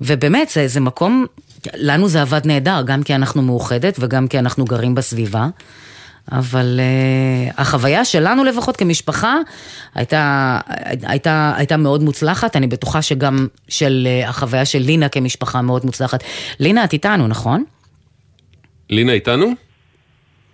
[0.00, 1.26] ובאמת, זה, זה מקום,
[1.74, 5.48] לנו זה עבד נהדר, גם כי אנחנו מאוחדת וגם כי אנחנו גרים בסביבה.
[6.32, 9.36] אבל uh, החוויה שלנו לפחות כמשפחה
[9.94, 10.58] הייתה,
[11.02, 16.24] הייתה, הייתה מאוד מוצלחת, אני בטוחה שגם של uh, החוויה של לינה כמשפחה מאוד מוצלחת.
[16.58, 17.64] לינה, את איתנו, נכון?
[18.90, 19.46] לינה איתנו?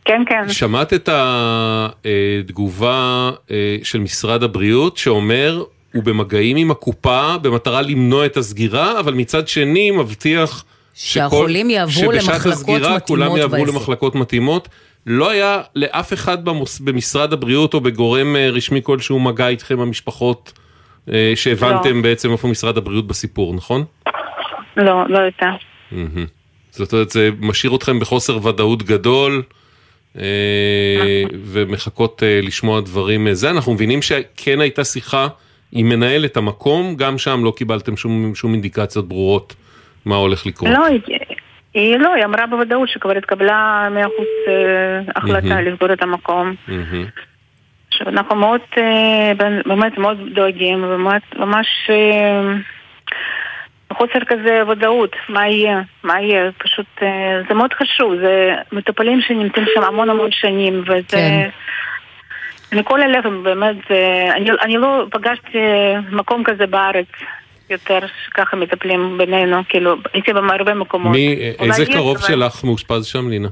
[0.09, 0.49] כן, כן.
[0.49, 8.37] שמעת את התגובה אה, של משרד הבריאות שאומר, הוא במגעים עם הקופה במטרה למנוע את
[8.37, 13.75] הסגירה, אבל מצד שני מבטיח שהחולים יעברו למחלקות מתאימות הסגירה כולם יעברו בעסק.
[13.75, 14.69] למחלקות מתאימות.
[15.07, 16.81] לא היה לאף אחד במוס...
[16.81, 20.53] במשרד הבריאות או בגורם אה, רשמי כלשהו מגע איתכם המשפחות
[21.13, 22.03] אה, שהבנתם לא.
[22.03, 23.85] בעצם איפה משרד הבריאות בסיפור, נכון?
[24.77, 25.51] לא, לא הייתה.
[26.71, 29.43] זאת אומרת, זה משאיר אתכם בחוסר ודאות גדול.
[30.21, 33.51] אה, ומחכות אה, לשמוע דברים אה, זה.
[33.51, 35.29] אנחנו מבינים שכן הייתה שיחה
[35.73, 39.55] עם מנהלת המקום, גם שם לא קיבלתם שום, שום אינדיקציות ברורות
[40.05, 40.71] מה הולך לקרות.
[40.71, 40.85] לא,
[41.75, 44.27] היא לא, היא אמרה בוודאות שכבר התקבלה מאה אחוז
[45.17, 46.55] החלטה לסגור את המקום.
[47.89, 48.61] עכשיו אנחנו מאוד,
[49.67, 51.91] באמת מאוד דואגים, וממש
[53.93, 59.67] חוסר כזה ודאות, מה יהיה, מה יהיה, פשוט אה, זה מאוד חשוב, זה מטופלים שנמצאים
[59.75, 61.03] שם המון המון שנים, וזה...
[61.09, 61.49] כן.
[62.73, 65.59] מכל הלב, באמת, זה, אני, אני לא פגשתי
[66.11, 67.07] מקום כזה בארץ.
[67.71, 71.13] יותר שככה מטפלים בינינו, כאילו, הייתי בהרבה מקומות.
[71.13, 72.27] מי, איזה קרוב אבל...
[72.27, 73.49] שלך מאושפז שם, לינה?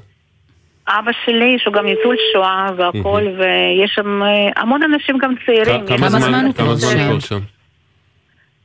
[0.88, 5.86] אבא שלי, שהוא גם ניצול שואה והכל, ויש שם אה, המון אנשים גם צעירים.
[5.86, 7.38] כמה זמן הוא כבר שם?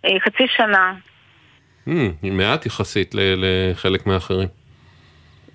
[0.06, 0.94] אה, חצי שנה.
[1.88, 1.92] Mm,
[2.24, 4.48] מעט יחסית לחלק מהאחרים.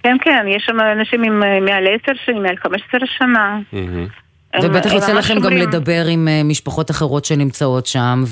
[0.02, 3.58] כן, כן, יש שם אנשים עם אה, מעל עשר שנים, מעל חמש עשרה שנה.
[3.72, 4.62] Mm-hmm.
[4.62, 8.24] ובטח יוצא לכם גם לדבר עם אה, משפחות אחרות שנמצאות שם,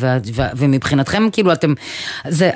[0.57, 1.75] ומבחינתכם, כאילו, אתם...
[2.25, 2.51] זה,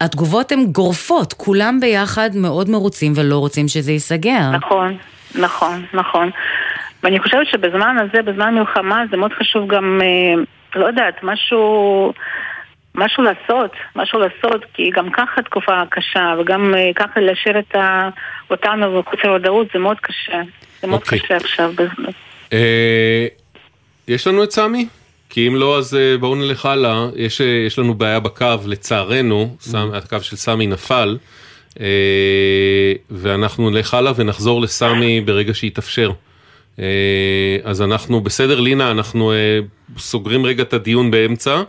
[0.00, 4.50] התגובות הן גורפות, כולם ביחד מאוד מרוצים ולא רוצים שזה ייסגר.
[4.52, 4.96] נכון,
[5.34, 6.30] נכון, נכון.
[7.02, 10.00] ואני חושבת שבזמן הזה, בזמן מלחמה, זה מאוד חשוב גם,
[10.74, 12.12] לא יודעת, משהו...
[12.94, 17.74] משהו לעשות, משהו לעשות, כי גם ככה תקופה קשה, וגם אה, ככה להשאיר את
[18.50, 20.40] אותנו בחוסר ודאות זה מאוד קשה.
[20.80, 21.04] זה מאוד okay.
[21.04, 21.18] אוקיי.
[21.18, 21.72] קשה עכשיו.
[22.52, 23.26] אה,
[24.08, 24.86] יש לנו את סמי?
[25.30, 27.06] כי אם לא, אז אה, בואו נלך הלאה.
[27.16, 29.62] יש, יש לנו בעיה בקו, לצערנו, mm-hmm.
[29.62, 31.18] סמ, הקו של סמי נפל,
[33.10, 36.10] ואנחנו נלך הלאה ונחזור לסמי ברגע שיתאפשר.
[37.64, 39.32] אז אנחנו, בסדר, לינה, אנחנו
[39.98, 41.62] סוגרים רגע את הדיון באמצע.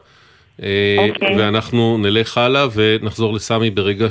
[0.61, 1.37] אה, אוקיי.
[1.37, 4.07] ואנחנו נלך הלאה ונחזור לסמי ברגע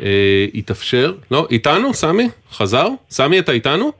[0.00, 1.14] שיתאפשר.
[1.30, 2.28] לא, איתנו, סמי?
[2.52, 2.88] חזר?
[3.10, 3.92] סמי, אתה איתנו?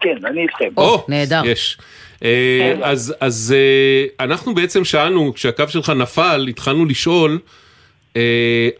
[0.00, 0.68] כן, אני איתכם.
[0.76, 1.42] או, נהדר.
[1.44, 1.78] יש.
[2.24, 2.74] אה.
[2.82, 7.38] אז, אז אה, אנחנו בעצם שאלנו, כשהקו שלך נפל, התחלנו לשאול,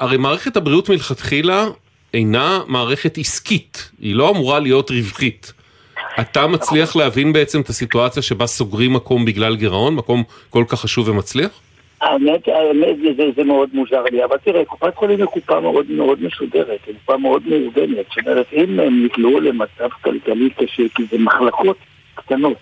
[0.01, 1.67] הרי מערכת הבריאות מלכתחילה
[2.15, 5.53] אינה מערכת עסקית, היא לא אמורה להיות רווחית.
[6.21, 11.09] אתה מצליח להבין בעצם את הסיטואציה שבה סוגרים מקום בגלל גירעון, מקום כל כך חשוב
[11.09, 11.61] ומצליח?
[12.01, 16.23] האמת, האמת זה, זה מאוד מוזר לי, אבל תראה, קופת חולים היא קופה מאוד מאוד
[16.23, 21.19] מסודרת, היא קופה מאוד מאורגנת, זאת אומרת, אם הם נקלעו למצב כלכלי קשה, כי זה
[21.19, 21.77] מחלקות
[22.19, 22.59] קטנות,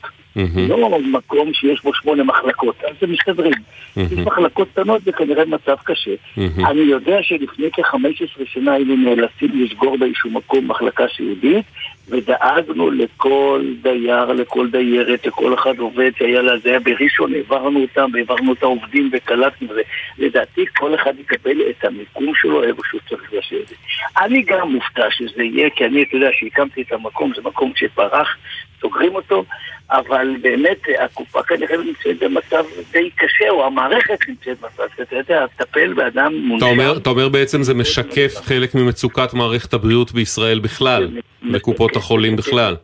[0.69, 3.53] לא מקום שיש בו שמונה מחלקות, אז הם מסתדרים.
[3.97, 6.11] יש מחלקות קטנות זה כנראה מצב קשה.
[6.37, 11.65] אני יודע שלפני כ-15 שנה היינו נאלצים לסגור באיזשהו מקום מחלקה סיעודית,
[12.09, 18.11] ודאגנו לכל דייר, לכל דיירת, לכל אחד עובד שהיה לה, זה היה בראשון, העברנו אותם,
[18.13, 19.83] והעברנו את העובדים וקלטנו זה.
[20.19, 23.77] לדעתי כל אחד יקבל את המיקום שלו איפה שהוא צריך לשבת.
[24.21, 28.37] אני גם מופתע שזה יהיה, כי אני, אתה יודע, שהקמתי את המקום, זה מקום שפרח,
[28.81, 29.45] סוגרים אותו,
[29.91, 35.93] אבל באמת הקופה כנראה נמצאת במצב די קשה, או המערכת נמצאת במצב, אתה יודע, לטפל
[35.93, 36.33] באדם.
[36.63, 41.09] אומר, אתה אומר בעצם זה משקף חלק ממצוקת מערכת הבריאות בישראל בכלל,
[41.53, 42.77] בקופות החולים בכלל.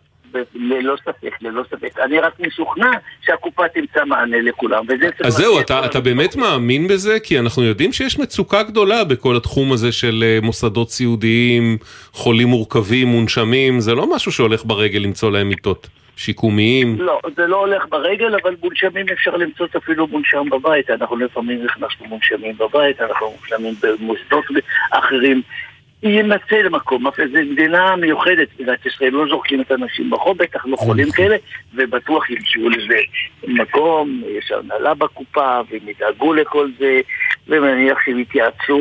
[0.54, 1.98] ללא ספק, ללא ספק.
[1.98, 2.90] אני רק משוכנע
[3.26, 5.26] שהקופה תמצא מענה לכולם, וזה צריך...
[5.26, 7.20] אז זהו, אתה, אתה באמת מאמין בזה?
[7.20, 11.78] כי אנחנו יודעים שיש מצוקה גדולה בכל התחום הזה של אה, מוסדות סיעודיים,
[12.12, 17.00] חולים מורכבים, מונשמים, זה לא משהו שהולך ברגל למצוא להם מיטות שיקומיים.
[17.00, 20.90] לא, זה לא הולך ברגל, אבל מונשמים אפשר למצוא אפילו מונשם בבית.
[20.90, 24.44] אנחנו לפעמים נכנסנו מונשמים בבית, אנחנו מונשמים במוסדות
[24.90, 25.42] אחרים.
[26.02, 31.10] יימצא למקום, זו מדינה מיוחדת, מדינת ישראל, לא זורקים את האנשים ברחוב, בטח לא חולים
[31.10, 31.36] כאלה,
[31.74, 32.98] ובטוח ימצאו לזה
[33.48, 37.00] מקום, יש הנהלה בקופה, והם ידאגו לכל זה,
[37.48, 38.78] ומניח שהם יתייעצו.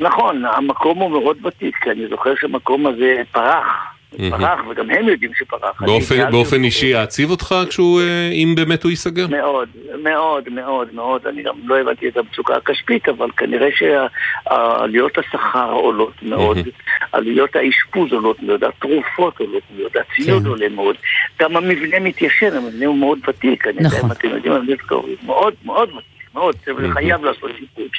[0.00, 3.93] נכון, המקום הוא מאוד ותיק, כי אני זוכר שהמקום הזה פרח,
[4.30, 5.82] פרח, וגם הם יודעים שפרח.
[5.82, 9.26] באופן, באופן אישי יעציב אותך כשהוא, אה, אם באמת הוא ייסגר?
[9.26, 9.68] מאוד,
[10.02, 11.26] מאוד, מאוד, מאוד.
[11.26, 16.58] אני גם לא הבנתי את המצוקה הכספית, אבל כנראה שעלויות השכר עולות מאוד,
[17.12, 20.96] עלויות האשפוז עולות מאוד, התרופות עולות מאוד, הציוד עולה מאוד.
[21.40, 23.66] גם המבנה מתיישן, המבנה הוא מאוד ותיק.
[23.66, 24.74] אני יודע אם אתם יודעים, המבנה
[25.26, 27.92] מאוד מאוד ותיק, מאוד, זה חייב לעשות שיפוץ.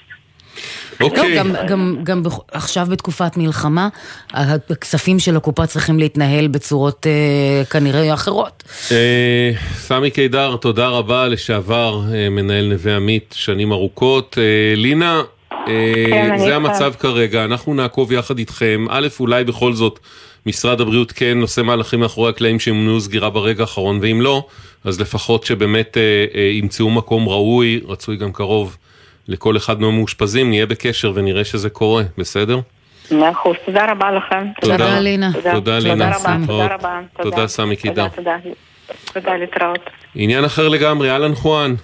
[1.01, 1.35] אוקיי.
[1.35, 3.89] לא, גם, גם, גם בכ- עכשיו בתקופת מלחמה,
[4.33, 8.63] הכספים של הקופה צריכים להתנהל בצורות אה, כנראה אחרות.
[8.91, 14.37] אה, סמי קידר, תודה רבה, לשעבר אה, מנהל נווה עמית, שנים ארוכות.
[14.41, 14.43] אה,
[14.75, 16.55] לינה, אה, כן, זה.
[16.55, 18.85] המצב כרגע, אנחנו נעקוב יחד איתכם.
[18.89, 19.99] א', אולי בכל זאת
[20.45, 24.45] משרד הבריאות כן עושה מהלכים מאחורי הקלעים שימנעו סגירה ברגע האחרון, ואם לא,
[24.83, 26.01] אז לפחות שבאמת אה,
[26.35, 28.77] אה, ימצאו מקום ראוי, רצוי גם קרוב
[29.27, 32.59] לכל אחד מהמאושפזים, נהיה בקשר ונראה שזה קורה, בסדר?
[33.11, 34.47] מאה אחוז, תודה רבה לכם.
[34.61, 34.77] תודה.
[34.77, 35.29] תודה, לינה.
[35.51, 36.13] תודה, לינה.
[36.13, 36.69] תודה רבה, להתראות.
[36.71, 37.01] תודה רבה.
[37.23, 38.07] תודה, סמי קידר.
[38.07, 38.55] תודה, תודה.
[39.13, 39.79] תודה, להתראות.
[40.15, 41.75] עניין אחר לגמרי, אהלן חואן.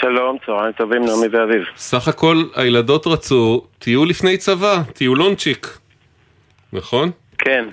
[0.00, 1.62] שלום, צהריים טובים, נעמי ואביב.
[1.76, 5.78] סך הכל הילדות רצו טיול לפני צבא, טיולונצ'יק.
[6.72, 7.10] נכון?
[7.38, 7.64] כן.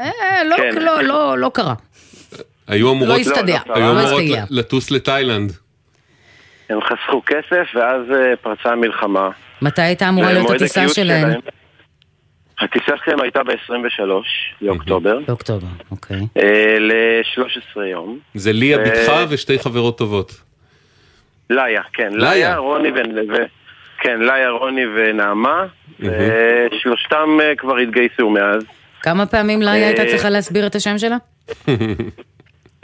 [0.00, 0.82] אה, לא, כן.
[0.82, 1.74] לא, לא, לא קרה.
[2.68, 4.44] היו אמורות, לא הסתדר, היו לא אמורות הסתייע.
[4.50, 5.52] לטוס לתאילנד.
[6.70, 9.30] הם חסכו כסף ואז אה, פרצה המלחמה.
[9.62, 10.88] מתי הייתה אמורה להיות הטיסה?
[10.88, 11.28] שלהם-
[12.60, 14.00] הטיסה שלהם הייתה ב-23
[14.60, 15.18] לאוקטובר.
[15.26, 16.20] באוקטובר, אוקיי.
[16.80, 18.18] ל-13 יום.
[18.34, 20.32] זה ליה בתך ושתי חברות טובות.
[21.50, 22.12] ליה, כן.
[22.12, 22.56] ליה.
[22.56, 22.94] רוני ו...
[24.00, 25.64] כן, ליה, רוני ונעמה.
[26.00, 28.62] ושלושתם אה, כבר התגייסו מאז.
[29.02, 31.16] כמה פעמים ליה הייתה אה, צריכה להסביר את השם שלה?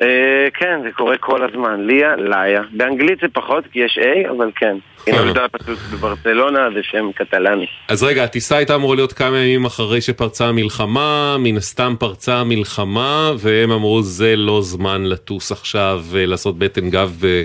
[0.03, 1.87] אה, כן, זה קורה כל הזמן.
[1.87, 2.63] ליה, ליה.
[2.73, 4.77] באנגלית זה פחות, כי יש A, אבל כן.
[5.07, 7.67] היא נולדה פשוט בברצלונה, זה שם קטלני.
[7.89, 13.33] אז רגע, הטיסה הייתה אמורה להיות כמה ימים אחרי שפרצה המלחמה, מן הסתם פרצה המלחמה,
[13.39, 17.43] והם אמרו זה לא זמן לטוס עכשיו, אה, לעשות בטן גב ב...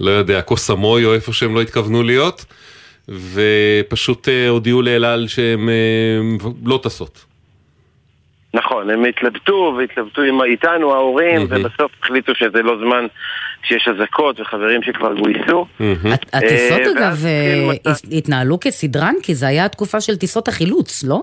[0.00, 2.44] לא יודע, קוסמוי או איפה שהם לא התכוונו להיות,
[3.08, 7.33] ופשוט אה, הודיעו לאל על שהם אה, לא טסות.
[8.54, 13.06] נכון, הם התלבטו והתלבטו עם, איתנו ההורים, ובסוף החליטו שזה לא זמן
[13.64, 15.66] שיש אזעקות וחברים שכבר גויסו.
[16.32, 21.22] הטיסות אה, אגב אה, מצב- התנהלו כסדרן, כי זה היה התקופה של טיסות החילוץ, לא?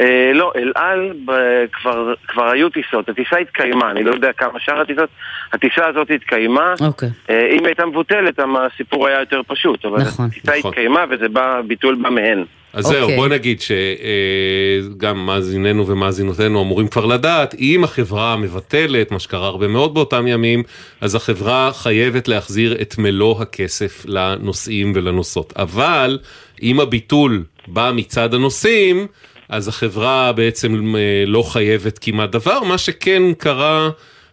[0.00, 4.60] אה, לא, אל על ב- כבר, כבר היו טיסות, הטיסה התקיימה, אני לא יודע כמה
[4.60, 5.08] שאר הטיסות,
[5.52, 7.08] הטיסה הזאת התקיימה, אוקיי.
[7.30, 10.26] אה, אם הייתה מבוטלת הסיפור היה יותר פשוט, אבל נכון.
[10.26, 10.70] הטיסה נכון.
[10.70, 12.44] התקיימה וזה בא, ביטול בא מהן.
[12.74, 13.16] אז זהו, אוקיי.
[13.16, 19.94] בוא נגיד שגם מאזיננו ומאזינותינו אמורים כבר לדעת, אם החברה מבטלת, מה שקרה הרבה מאוד
[19.94, 20.62] באותם ימים,
[21.00, 25.52] אז החברה חייבת להחזיר את מלוא הכסף לנוסעים ולנוסעות.
[25.56, 26.18] אבל
[26.62, 29.06] אם הביטול בא מצד הנוסעים,
[29.48, 33.90] אז החברה בעצם אה, לא חייבת כמעט דבר, מה שכן קרה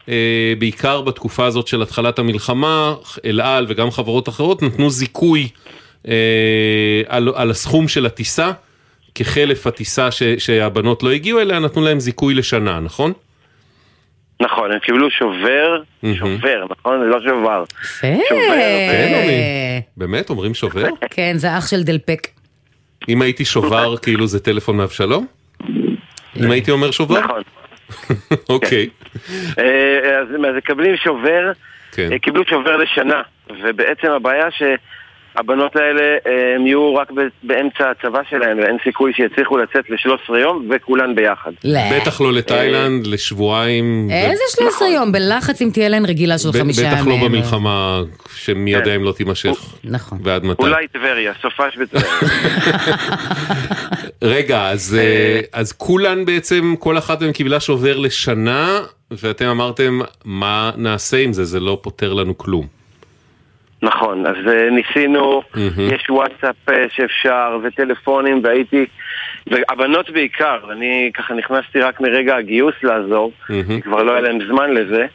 [0.10, 5.61] אה, בעיקר בתקופה הזאת של התחלת המלחמה, אל על וגם חברות אחרות נתנו זיכוי אה,
[7.08, 8.52] על, על הסכום של הטיסה,
[9.16, 13.14] כחלף הטיסה ש, שהבנות לא הגיעו אליה, נתנו להם זיכוי לשנה, נכון?
[14.42, 15.82] נכון, הם קיבלו שובר,
[16.14, 17.00] שובר, נכון?
[17.00, 17.64] זה לא שובר.
[17.84, 18.08] יפה.
[18.30, 19.42] כן, אומרים.
[19.98, 20.88] באמת, אומרים שובר?
[21.16, 22.28] כן, זה אח של דלפק.
[23.10, 25.28] אם הייתי שובר, כאילו זה טלפון מאבשלום?
[26.40, 27.20] אם הייתי אומר שובר?
[27.20, 27.42] נכון.
[28.50, 28.90] אוקיי.
[29.60, 31.52] אה, אז מקבלים שובר,
[31.92, 32.10] כן.
[32.12, 33.22] אה, קיבלו שובר לשנה,
[33.64, 34.48] ובעצם הבעיה
[35.38, 40.38] שהבנות האלה אה, הם יהיו רק ב- באמצע הצבא שלהם, ואין סיכוי שיצליחו לצאת ל-13
[40.38, 41.52] יום, וכולן ביחד.
[41.96, 44.08] בטח לא לתאילנד, לשבועיים.
[44.10, 45.12] ו- איזה 13 יום?
[45.12, 46.94] בלחץ אם תהיה להן רגילה של חמישה ימים.
[46.98, 48.02] בטח לא במלחמה
[48.36, 49.76] שמי יודע אם לא תימשך.
[49.84, 50.20] נכון.
[50.24, 50.64] ועד מתי.
[50.64, 52.14] אולי טבריה, סופש בטבריה.
[54.24, 58.80] רגע, אז, אה, אז כולן בעצם, כל אחת מהן קיבלה שובר לשנה,
[59.12, 61.44] ואתם אמרתם, מה נעשה עם זה?
[61.46, 62.81] זה לא פותר לנו כלום.
[63.82, 65.42] נכון, אז אה, ניסינו,
[65.78, 68.86] יש וואטסאפ אה, שאפשר, וטלפונים, והייתי...
[69.48, 73.32] והבנות בעיקר, אני ככה נכנסתי רק מרגע הגיוס לעזור,
[73.82, 75.06] כבר לא היה להם זמן לזה,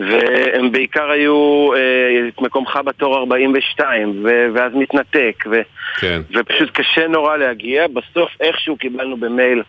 [0.00, 5.62] והם בעיקר היו אה, מקומך בתור 42, ו- ואז מתנתק, ו-
[6.00, 6.20] כן.
[6.34, 9.62] ופשוט קשה נורא להגיע, בסוף איכשהו קיבלנו במייל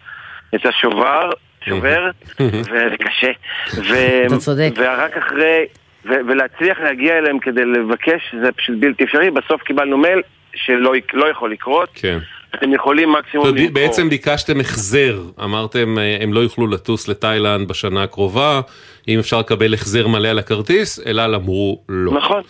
[0.55, 1.29] את השובר,
[1.65, 3.31] שובר, וזה קשה.
[3.75, 4.71] ו- אתה צודק.
[4.77, 5.65] ורק אחרי,
[6.05, 10.21] ו- ולהצליח להגיע אליהם כדי לבקש, זה פשוט בלתי אפשרי, בסוף קיבלנו מייל
[10.55, 11.89] שלא לא יכול לקרות.
[11.93, 12.19] כן.
[12.55, 13.73] אתם יכולים מקסימום למכור.
[13.73, 18.61] בעצם ביקשתם החזר, אמרתם אה, הם לא יוכלו לטוס לתאילנד בשנה הקרובה,
[19.07, 22.13] אם אפשר לקבל החזר מלא על הכרטיס, אלעל אמרו לא.
[22.13, 22.41] נכון.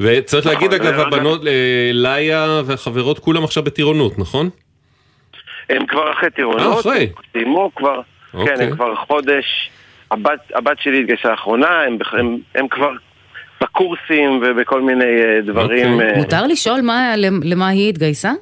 [0.00, 4.50] וצריך להגיד נכון, אגב, הבנות, אה, ליה והחברות כולם עכשיו בטירונות, נכון?
[5.70, 7.10] הם כבר אחרי טירונות, אה, אחרי.
[7.16, 8.00] הם סיימו כבר,
[8.32, 8.66] כן, אוקיי.
[8.66, 9.70] הם כבר חודש,
[10.10, 12.90] הבת, הבת שלי התגייסה לאחרונה, הם, הם, הם כבר
[13.62, 15.92] בקורסים ובכל מיני אה, דברים.
[15.92, 16.10] אוקיי.
[16.10, 18.32] אה, מותר לשאול מה- למה היא התגייסה?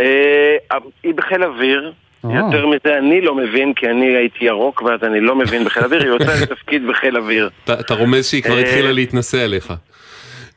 [0.00, 0.56] אה,
[1.02, 1.92] היא בחיל אוויר.
[2.24, 6.02] יותר מזה אני לא מבין, כי אני הייתי ירוק ואז אני לא מבין בחיל אוויר,
[6.02, 7.50] היא עושה תפקיד בחיל אוויר.
[7.64, 9.72] אתה רומז שהיא כבר התחילה להתנשא עליך.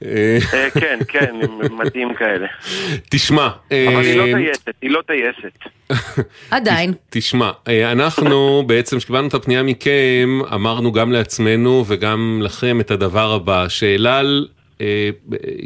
[0.06, 1.36] אה, אה, כן, כן,
[1.72, 2.48] מתאים כאלה.
[3.10, 5.60] תשמע, אבל היא אה, לא טייסת, היא לא טייסת.
[6.52, 6.94] עדיין.
[7.10, 13.34] תשמע, אה, אנחנו בעצם, כשקיבלנו את הפנייה מכם, אמרנו גם לעצמנו וגם לכם את הדבר
[13.34, 14.48] הבא, שאלעל,
[14.82, 15.10] אה,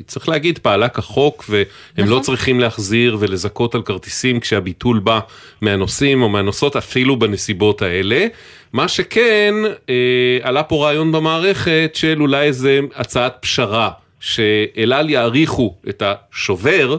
[0.07, 5.19] צריך להגיד, פעלה כחוק, והם לא צריכים להחזיר ולזכות על כרטיסים כשהביטול בא
[5.61, 8.27] מהנוסעים או מהנוסעות, אפילו בנסיבות האלה.
[8.73, 9.53] מה שכן,
[9.89, 13.89] אה, עלה פה רעיון במערכת של אולי איזה הצעת פשרה,
[14.23, 16.97] שאלעל יאריכו את השובר.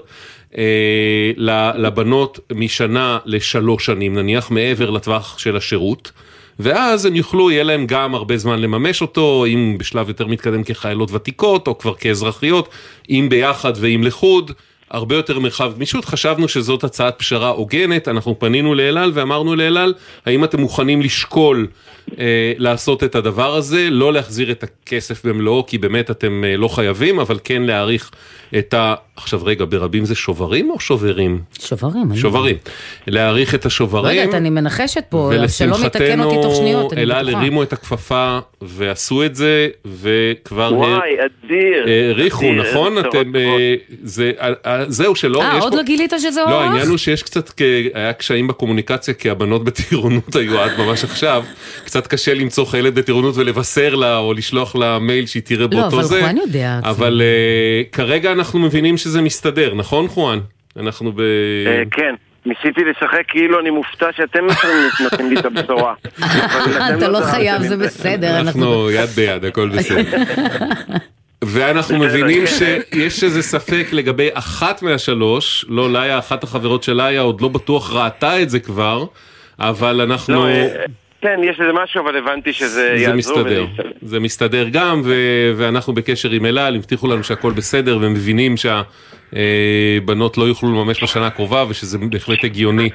[0.58, 1.30] אה,
[1.76, 6.12] לבנות משנה לשלוש שנים, נניח מעבר לטווח של השירות,
[6.58, 11.12] ואז הם יוכלו, יהיה להם גם הרבה זמן לממש אותו, אם בשלב יותר מתקדם כחיילות
[11.12, 12.68] ותיקות, או כבר כאזרחיות,
[13.10, 14.52] אם ביחד ואם לחוד.
[14.90, 19.94] הרבה יותר מרחב גמישות, חשבנו שזאת הצעת פשרה הוגנת, אנחנו פנינו לאלעל ואמרנו לאלעל,
[20.26, 21.66] האם אתם מוכנים לשקול
[22.18, 22.24] אה,
[22.58, 27.18] לעשות את הדבר הזה, לא להחזיר את הכסף במלואו, כי באמת אתם אה, לא חייבים,
[27.20, 28.10] אבל כן להעריך
[28.58, 28.94] את ה...
[29.16, 31.40] עכשיו רגע, ברבים זה שוברים או שוברים?
[31.60, 32.10] שוברים.
[32.10, 32.56] אני- שוברים.
[33.06, 34.18] להעריך את לא השוברים.
[34.20, 37.38] יודעת, אני מנחשת פה, שלום יתקן אותי תוך שניות, אני בטוחה.
[37.38, 39.68] הרימו את הכפפה ועשו את זה,
[40.00, 40.72] וכבר...
[40.76, 41.10] וואי,
[41.46, 41.84] אדיר.
[41.86, 42.98] העריכו, נכון?
[42.98, 43.36] אתם...
[43.36, 45.42] אה, זה- אה, אה, זהו, שלא...
[45.42, 46.62] אה, יש עוד פה- לא גילית שזה לא, אורח?
[46.62, 47.60] העניין הוא שיש קצת,
[47.94, 51.44] היה קשיים בקומוניקציה, כי הבנות בטירונות היו עד ממש עכשיו.
[51.94, 55.96] קצת קשה למצוא חיילת בטירונות ולבשר לה, או לשלוח לה מייל שהיא תראה לא, באותו
[55.96, 56.20] אבל זה.
[56.20, 56.80] חואן יודע.
[56.84, 60.38] אבל אה, כרגע אנחנו מבינים שזה מסתדר, נכון חואן?
[60.76, 61.20] אנחנו ב...
[61.20, 62.14] אה, כן.
[62.46, 64.40] ניסיתי לשחק כאילו אני מופתע שאתם
[65.00, 65.94] נותנים לי את הבשורה.
[66.18, 68.40] אבל אתה לא זרמתם חייב, זה בסדר.
[68.40, 70.16] אנחנו יד ביד, הכל בסדר.
[71.44, 72.44] ואנחנו בסדר, מבינים.
[72.46, 77.92] שיש איזה ספק לגבי אחת מהשלוש, לא ליה, אחת החברות של ליה עוד לא בטוח
[77.92, 79.04] ראתה את זה כבר,
[79.58, 80.46] אבל אנחנו...
[81.24, 83.14] לא, אה, כן, יש איזה משהו, אבל הבנתי שזה זה יעזור.
[83.16, 88.54] מסתדר, וזה זה מסתדר גם, ו- ואנחנו בקשר עם אלעל, הבטיחו לנו שהכל בסדר, ומבינים
[88.56, 92.90] שהבנות לא יוכלו לממש בשנה הקרובה, ושזה בהחלט הגיוני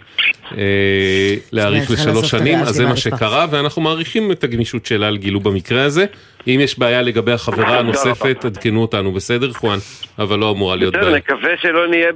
[0.57, 2.95] אה, להאריך צריכה לשלוש לאסוף את שנים, אז זה מה.
[2.95, 6.05] שקרה, ואנחנו מעריכים את הגמישות של אלעל גילו במקרה הזה.
[6.47, 9.77] אם יש בעיה לגבי החברה הנוספת, עדכנו אותנו, בסדר, חואן?
[10.19, 11.17] אבל לא אמורה להיות בסדר, בעיה.
[11.17, 12.11] נקווה שלא נהיה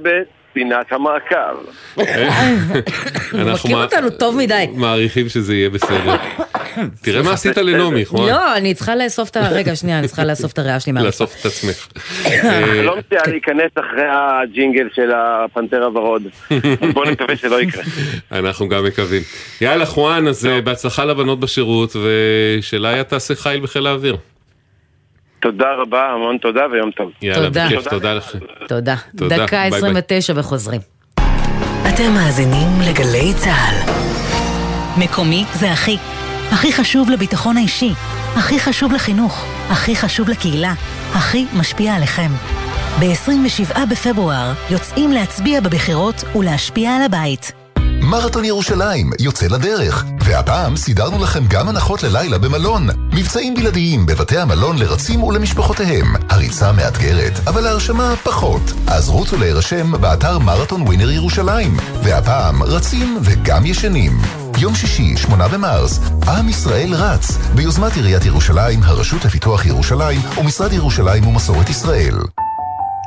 [0.54, 1.36] בפינת המעקב.
[1.94, 2.04] הוא
[3.40, 4.66] אנחנו מכיר מע- אותנו טוב מדי.
[4.74, 6.16] מעריכים שזה יהיה בסדר.
[7.02, 8.28] תראה מה עשית לנעמי, חואן.
[8.28, 9.48] לא, אני צריכה לאסוף את ה...
[9.48, 11.24] רגע, שנייה, אני צריכה לאסוף את הריאה שלי מהרצפה.
[11.24, 11.88] לאסוף את עצמך.
[12.84, 16.22] לא מציע להיכנס אחרי הג'ינגל של הפנתר הוורוד.
[16.94, 17.82] בוא נקווה שלא יקרה.
[18.32, 19.22] אנחנו גם מקווים.
[19.60, 24.16] יאללה, חואן, אז אה, בהצלחה לבנות בשירות, ושליה תעשה חיל בחיל האוויר.
[25.44, 27.10] תודה רבה, המון תודה ויום טוב.
[27.22, 27.66] יאללה, תודה.
[27.66, 28.38] בכיף, תודה לכם.
[28.68, 28.94] תודה.
[29.16, 29.78] תודה, דקה ביי ביי.
[29.78, 30.80] 29 וחוזרים.
[31.88, 33.76] אתם מאזינים לגלי צה"ל.
[35.04, 35.96] מקומי זה הכי.
[36.52, 37.90] הכי חשוב לביטחון האישי,
[38.36, 40.72] הכי חשוב לחינוך, הכי חשוב לקהילה,
[41.14, 42.30] הכי משפיע עליכם.
[43.00, 47.63] ב-27 בפברואר יוצאים להצביע בבחירות ולהשפיע על הבית.
[48.04, 52.88] מרתון ירושלים יוצא לדרך, והפעם סידרנו לכם גם הנחות ללילה במלון.
[53.12, 56.06] מבצעים בלעדיים בבתי המלון לרצים ולמשפחותיהם.
[56.30, 58.62] הריצה מאתגרת, אבל ההרשמה פחות.
[58.86, 61.76] אז רוצו להירשם באתר מרתון ווינר ירושלים.
[62.02, 64.18] והפעם רצים וגם ישנים.
[64.58, 71.26] יום שישי, 8 במרס, עם ישראל רץ, ביוזמת עיריית ירושלים, הרשות לפיתוח ירושלים ומשרד ירושלים
[71.26, 72.14] ומסורת ישראל.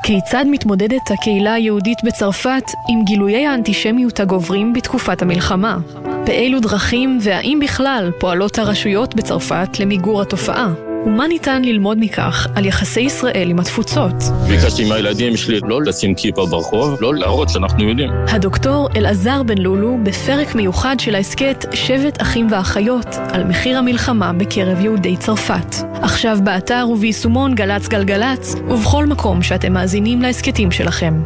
[0.03, 5.77] כיצד מתמודדת הקהילה היהודית בצרפת עם גילויי האנטישמיות הגוברים בתקופת המלחמה?
[6.25, 10.86] באילו דרכים והאם בכלל פועלות הרשויות בצרפת למיגור התופעה?
[11.05, 14.13] ומה ניתן ללמוד מכך על יחסי ישראל עם התפוצות?
[14.47, 18.09] ביקשתי מהילדים שלי לא לשים כיפה ברחוב, לא להראות שאנחנו יודעים.
[18.27, 24.79] הדוקטור אלעזר בן לולו בפרק מיוחד של ההסכת שבט אחים ואחיות על מחיר המלחמה בקרב
[24.79, 25.75] יהודי צרפת.
[25.93, 31.21] עכשיו באתר וביישומון גל"צ גלגלצ ובכל מקום שאתם מאזינים להסכתים שלכם.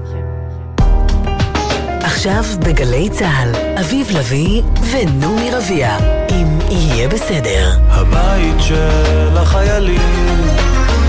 [2.03, 4.61] עכשיו בגלי צה"ל, אביב לביא
[4.91, 5.97] ונעמי רביע,
[6.31, 6.50] אם
[6.95, 7.69] יהיה בסדר.
[7.87, 9.97] הבית של החיילים,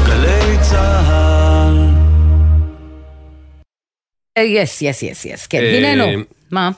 [0.06, 1.76] גלי צה"ל.
[4.38, 6.22] יס, יס, יס, יס, כן, הננו.
[6.50, 6.70] מה?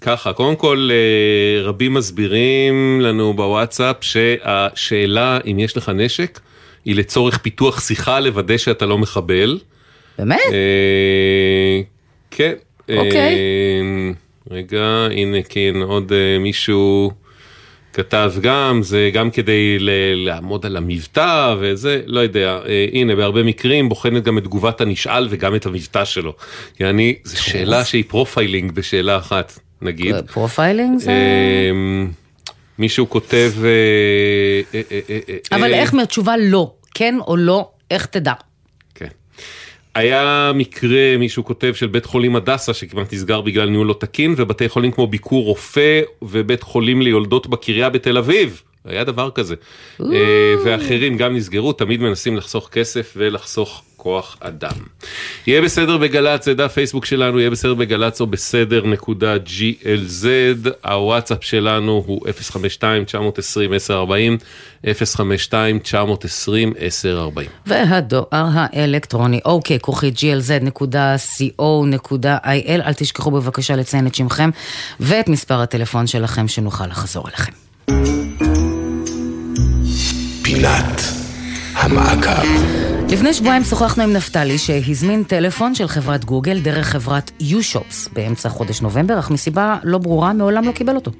[0.00, 6.40] ככה, קודם כל אה, רבים מסבירים לנו בוואטסאפ שהשאלה אם יש לך נשק
[6.84, 9.58] היא לצורך פיתוח שיחה לוודא שאתה לא מחבל.
[10.18, 10.38] באמת?
[10.52, 11.80] אה,
[12.30, 12.52] כן.
[12.96, 13.34] אוקיי.
[13.34, 14.10] אה,
[14.50, 17.10] רגע, הנה כן, עוד אה, מישהו
[17.92, 19.90] כתב גם, זה גם כדי ל-
[20.26, 25.26] לעמוד על המבטא וזה, לא יודע, אה, הנה, בהרבה מקרים בוחנת גם את תגובת הנשאל
[25.30, 26.32] וגם את המבטא שלו.
[26.80, 30.14] יעני, זו שאלה שהיא profiling בשאלה אחת, נגיד.
[30.32, 31.10] profiling זה...
[31.10, 31.70] אה,
[32.78, 33.52] מישהו כותב...
[33.64, 33.68] אה,
[34.74, 38.32] אה, אה, אה, אה, אבל אה, איך מהתשובה לא, כן או לא, איך תדע?
[39.94, 44.68] היה מקרה, מישהו כותב, של בית חולים הדסה שכמעט נסגר בגלל ניהול לא תקין, ובתי
[44.68, 48.62] חולים כמו ביקור רופא ובית חולים ליולדות בקריה בתל אביב.
[48.84, 49.54] היה דבר כזה.
[50.00, 50.06] אה,
[50.64, 54.76] ואחרים גם נסגרו, תמיד מנסים לחסוך כסף ולחסוך כוח אדם.
[55.46, 60.26] יהיה בסדר בגל"צ, זה דף פייסבוק שלנו, יהיה בסדר בגל"צ או בסדר נקודה glz,
[60.84, 62.20] הוואטסאפ שלנו הוא
[64.80, 64.88] 052-920-1040, 052-920-1040.
[67.66, 71.58] והדואר האלקטרוני, אוקיי, כרוכית glz.co.il,
[72.68, 74.50] אל תשכחו בבקשה לציין את שמכם
[75.00, 77.52] ואת מספר הטלפון שלכם שנוכל לחזור אליכם.
[80.54, 81.00] פינת
[81.74, 82.48] המעקב.
[83.12, 88.82] לפני שבועיים שוחחנו עם נפתלי שהזמין טלפון של חברת גוגל דרך חברת U-Shops באמצע חודש
[88.82, 91.10] נובמבר, אך מסיבה לא ברורה מעולם לא קיבל אותו.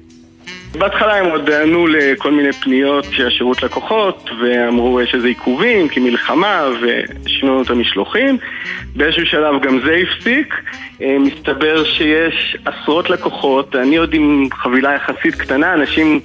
[0.71, 5.99] בהתחלה הם עוד ענו לכל מיני פניות של השירות לקוחות ואמרו יש איזה עיכובים כי
[5.99, 8.37] מלחמה ושינו את המשלוחים
[8.95, 10.55] באיזשהו שלב גם זה הפסיק
[11.01, 16.19] אה, מסתבר שיש עשרות לקוחות, אני עוד עם חבילה יחסית קטנה, אנשים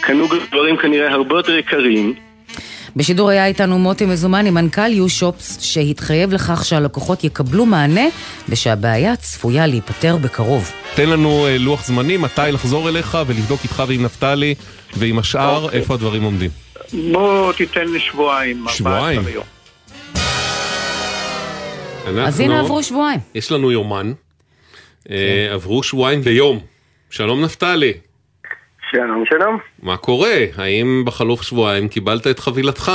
[0.00, 2.14] קנו דברים כנראה הרבה יותר יקרים
[2.96, 8.04] בשידור היה איתנו מוטי מזומני, מנכ"ל U-Shops, שהתחייב לכך שהלקוחות יקבלו מענה
[8.48, 10.70] ושהבעיה צפויה להיפתר בקרוב.
[10.94, 14.54] תן לנו אה, לוח זמנים, מתי לחזור אליך ולבדוק איתך ועם נפתלי
[14.96, 15.78] ועם השאר אוקיי.
[15.80, 16.50] איפה הדברים עומדים.
[17.12, 19.18] בוא תיתן לי שבועיים, שבועיים?
[19.18, 19.44] 14 יום.
[22.06, 23.20] אנחנו- אז הנה עברו שבועיים.
[23.34, 24.12] יש לנו יומן,
[25.10, 26.60] אה, עברו שבועיים ויום.
[27.10, 27.92] שלום נפתלי.
[28.90, 29.58] שלום שלום.
[29.82, 30.34] מה קורה?
[30.56, 32.92] האם בחלוף שבועיים קיבלת את חבילתך?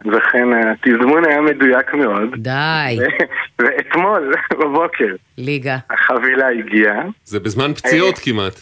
[0.00, 2.28] וכן התזמון היה מדויק מאוד.
[2.36, 2.98] די.
[2.98, 5.76] ו- ואתמול בבוקר ליגה.
[5.90, 7.02] החבילה הגיעה.
[7.24, 8.60] זה בזמן פציעות כמעט.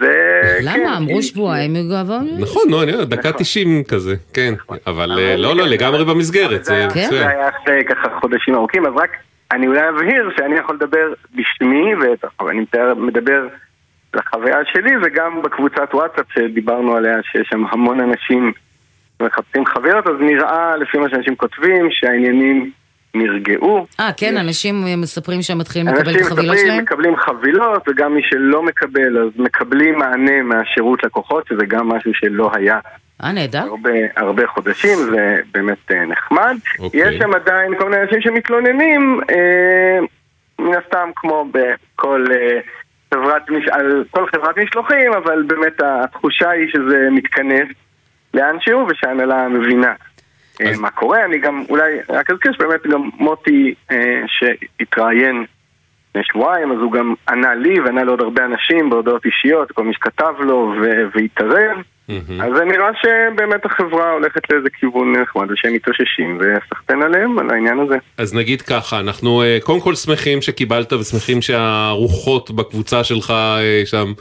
[0.00, 0.40] זה...
[0.62, 0.74] למה?
[0.74, 2.20] כן, אמרו שבועיים, יגעבור.
[2.38, 4.54] נכון, נו, אני יודע, דקה 90 כזה, כן.
[4.86, 7.10] אבל אה, לא, לא, לגמרי במסגרת, זה זה מצוין.
[7.10, 9.10] זה היה אחרי ככה חודשים ארוכים, אז רק
[9.52, 11.94] אני אולי אבהיר שאני יכול לדבר בשמי,
[12.40, 12.64] ואני
[12.96, 13.46] מדבר
[14.16, 18.52] לחוויה שלי, וגם בקבוצת וואטסאפ שדיברנו עליה, שיש שם המון אנשים
[19.22, 22.70] מחפשים חוויות, אז נראה, לפי מה שאנשים כותבים, שהעניינים
[23.14, 23.86] נרגעו.
[24.00, 26.82] אה, כן, אנשים מספרים שהם מתחילים לקבל את אנשים החבילות שלהם?
[26.82, 32.50] מקבלים חבילות, וגם מי שלא מקבל, אז מקבלים מענה מהשירות לקוחות, שזה גם משהו שלא
[32.54, 32.78] היה
[33.24, 33.62] אה, נהדר.
[33.62, 36.56] הרבה, הרבה חודשים, זה באמת אה, נחמד.
[36.78, 37.00] אוקיי.
[37.00, 39.98] יש שם עדיין כל מיני אנשים שמתלוננים, אה,
[40.58, 42.60] מן הסתם כמו בכל אה,
[43.14, 43.68] חברת, מש...
[43.68, 47.68] על כל חברת משלוחים, אבל באמת התחושה היא שזה מתכנס
[48.34, 49.92] לאנשהו ושההנהלה מבינה.
[50.60, 55.44] אה, מה קורה, אני גם אולי רק אזכיר שבאמת גם מוטי אה, שהתראיין
[56.08, 59.94] לפני שבועיים, אז הוא גם ענה לי וענה לעוד הרבה אנשים בהודעות אישיות, כל מי
[59.94, 61.76] שכתב לו ו- והתערב.
[62.08, 67.78] אז זה נראה שבאמת החברה הולכת לאיזה כיוון נחמד, ושהם מתאוששים, וסחטיין עליהם על העניין
[67.78, 67.96] הזה.
[68.18, 74.12] אז נגיד ככה, אנחנו אה, קודם כל שמחים שקיבלת ושמחים שהרוחות בקבוצה שלך אה, שם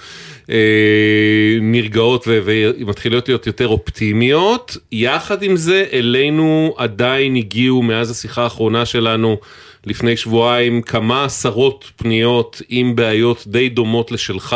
[0.50, 4.78] אה, נרגעות ומתחילות להיות יותר אופטימיות.
[4.92, 9.38] יחד עם זה, אלינו עדיין הגיעו מאז השיחה האחרונה שלנו
[9.86, 14.56] לפני שבועיים כמה עשרות פניות עם בעיות די דומות לשלך.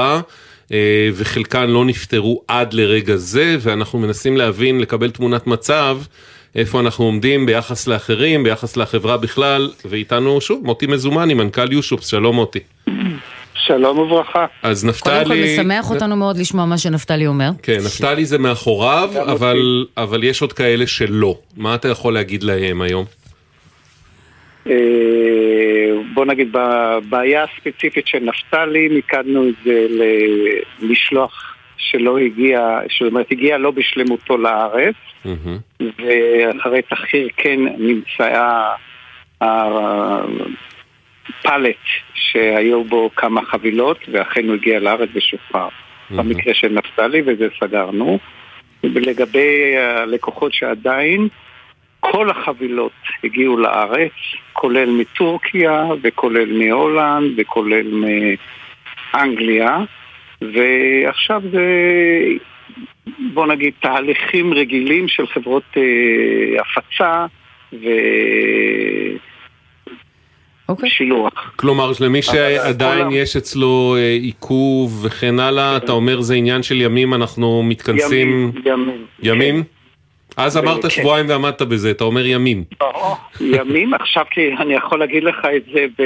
[0.74, 5.98] אה, וחלקן לא נפתרו עד לרגע זה, ואנחנו מנסים להבין, לקבל תמונת מצב,
[6.56, 12.36] איפה אנחנו עומדים ביחס לאחרים, ביחס לחברה בכלל, ואיתנו שוב מוטי מזומני, מנכ"ל יושופס, שלום
[12.36, 12.60] מוטי.
[13.54, 14.46] שלום וברכה.
[14.64, 15.24] אז נפתלי...
[15.24, 17.50] קודם כל משמח אותנו מאוד לשמוע מה שנפתלי אומר.
[17.64, 21.38] כן, נפתלי זה מאחוריו, אבל, אבל יש עוד כאלה שלא.
[21.58, 23.06] מה אתה יכול להגיד להם היום?
[24.70, 24.76] אה,
[26.14, 29.88] בוא נגיד, בבעיה הספציפית של נפתלי, מיקדנו את זה
[30.82, 34.96] למשלוח שלא הגיע, זאת אומרת, הגיע לא בשלמותו לארץ,
[35.80, 38.76] ואחרי תחקיר כן נמצאה
[39.42, 39.76] הפלט
[42.14, 45.70] שהיו בו כמה חבילות, ואכן הוא הגיע לארץ ושוחרר.
[46.12, 48.20] במקרה של נפתלי, וזה סגרנו.
[48.84, 51.28] ולגבי הלקוחות שעדיין,
[52.00, 52.92] כל החבילות
[53.24, 54.12] הגיעו לארץ,
[54.54, 58.06] כולל מטורקיה וכולל מהולנד וכולל
[59.14, 59.78] מאנגליה,
[60.42, 61.66] ועכשיו זה,
[63.34, 67.26] בוא נגיד, תהליכים רגילים של חברות אה, הפצה
[67.74, 67.88] ו...
[70.70, 70.90] אוקיי.
[70.90, 71.52] שילוח.
[71.56, 77.14] כלומר, למי שעדיין יש אצלו אה, עיכוב וכן הלאה, אתה אומר זה עניין של ימים,
[77.14, 78.30] אנחנו מתכנסים...
[78.30, 79.06] ימים, ימים.
[79.24, 79.64] ימים?
[80.40, 80.68] אז כן.
[80.68, 82.64] אמרת שבועיים ועמדת בזה, אתה אומר ימים.
[82.80, 84.26] ברור, ימים, עכשיו
[84.60, 86.04] אני יכול להגיד לך את זה ב...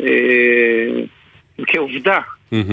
[0.00, 1.02] אה,
[1.66, 2.20] כעובדה.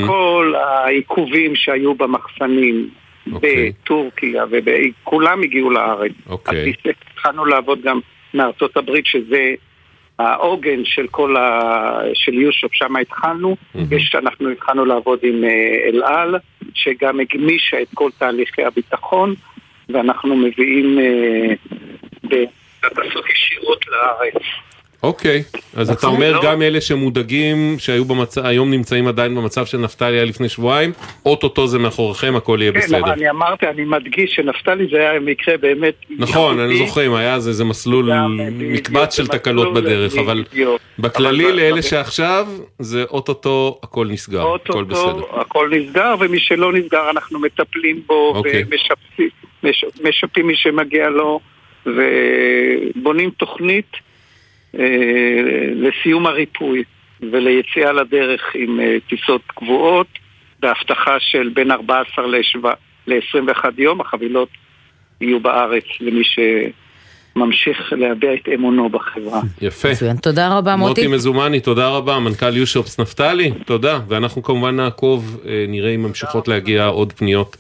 [0.08, 2.90] כל העיכובים שהיו במחסנים
[3.28, 6.12] בטורקיה, וכולם הגיעו לארץ.
[6.30, 6.74] אוקיי.
[7.14, 8.00] התחלנו לעבוד גם
[8.34, 9.54] מארצות הברית, שזה
[10.20, 11.60] העוגן של כל ה...
[12.14, 13.56] של יושופ, שם התחלנו.
[13.92, 15.50] יש, אנחנו התחלנו לעבוד עם אה,
[15.88, 16.36] אל על,
[16.74, 19.34] שגם הגמישה את כל תהליכי הביטחון,
[19.90, 21.54] ואנחנו מביאים אה,
[22.84, 24.44] בטסות ישירות לארץ.
[25.04, 25.44] אוקיי,
[25.76, 30.26] אז אתה אומר גם אלה שמודאגים, שהיו במצב, היום נמצאים עדיין במצב של נפתלי היה
[30.26, 30.92] לפני שבועיים,
[31.26, 33.00] אוטוטו זה מאחוריכם, הכל יהיה כן, בסדר.
[33.00, 35.94] אבל אני אמרתי, אני מדגיש שנפתלי זה היה מקרה באמת...
[36.10, 36.88] נכון, אני ייחודי.
[36.88, 38.12] זוכרים, היה איזה מסלול,
[38.52, 40.44] מקבץ של תקלות בדרך, אבל.
[41.00, 42.48] בכללי לאלה שעכשיו,
[42.80, 45.02] זה אוטוטו הכל נסגר, הכל בסדר.
[45.02, 48.64] אוטוטו הכל נסגר, ומי שלא נסגר אנחנו מטפלים בו, אוקיי.
[49.64, 51.39] מש- משפים מי שמגיע לו,
[51.86, 53.91] ובונים תוכנית
[54.80, 54.86] אה,
[55.76, 56.84] לסיום הריפוי
[57.32, 60.07] וליציאה לדרך עם אה, טיסות קבועות,
[60.60, 62.28] בהבטחה של בין 14
[63.07, 64.49] ל-21 יום, החבילות
[65.22, 66.24] יהיו בארץ למי
[67.36, 69.41] שממשיך להביע את אמונו בחברה.
[69.62, 69.91] יפה.
[69.91, 71.01] מצוין, תודה רבה מוטי.
[71.01, 76.47] מוטי מזומני, תודה רבה, מנכ"ל יושופס נפתלי, תודה, ואנחנו כמובן נעקוב, אה, נראה אם ממשיכות
[76.47, 77.57] להגיע עוד פניות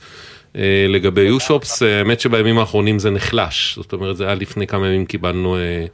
[0.87, 5.05] לגבי יושופס, אה, האמת שבימים האחרונים זה נחלש, זאת אומרת זה היה לפני כמה ימים
[5.05, 5.85] קיבלנו אה,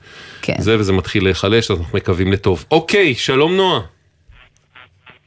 [0.42, 0.54] כן.
[0.58, 2.66] זה וזה מתחיל להיחלש, אז אנחנו מקווים לטוב.
[2.72, 3.80] אוקיי, שלום נועה,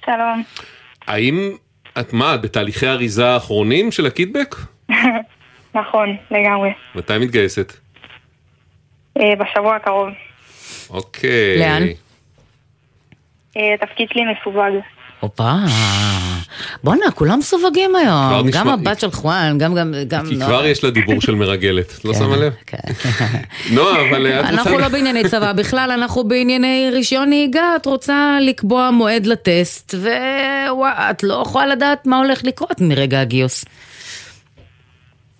[0.06, 0.42] שלום.
[1.06, 1.56] האם
[2.00, 4.54] את מה, את בתהליכי האריזה האחרונים של הקיטבק?
[5.74, 6.70] נכון, לגמרי.
[6.94, 7.72] מתי מתגייסת?
[9.20, 10.08] אה, בשבוע הקרוב.
[10.90, 11.58] אוקיי.
[11.58, 11.82] לאן?
[13.56, 14.82] אה, התפקיד שלי מסווג.
[15.20, 15.52] הופה,
[16.84, 19.94] בואנה, כולם מסווגים היום, גם הבת של חואן, גם גם...
[20.08, 20.50] גם כי נועה.
[20.50, 22.52] כבר יש לה דיבור של מרגלת, את לא כן, שמה לב?
[23.74, 24.82] נועה, אבל את אנחנו רוצה...
[24.82, 31.42] לא בענייני צבא, בכלל אנחנו בענייני רישיון נהיגה, את רוצה לקבוע מועד לטסט, ואת לא
[31.46, 33.64] יכולה לדעת מה הולך לקרות מרגע הגיוס.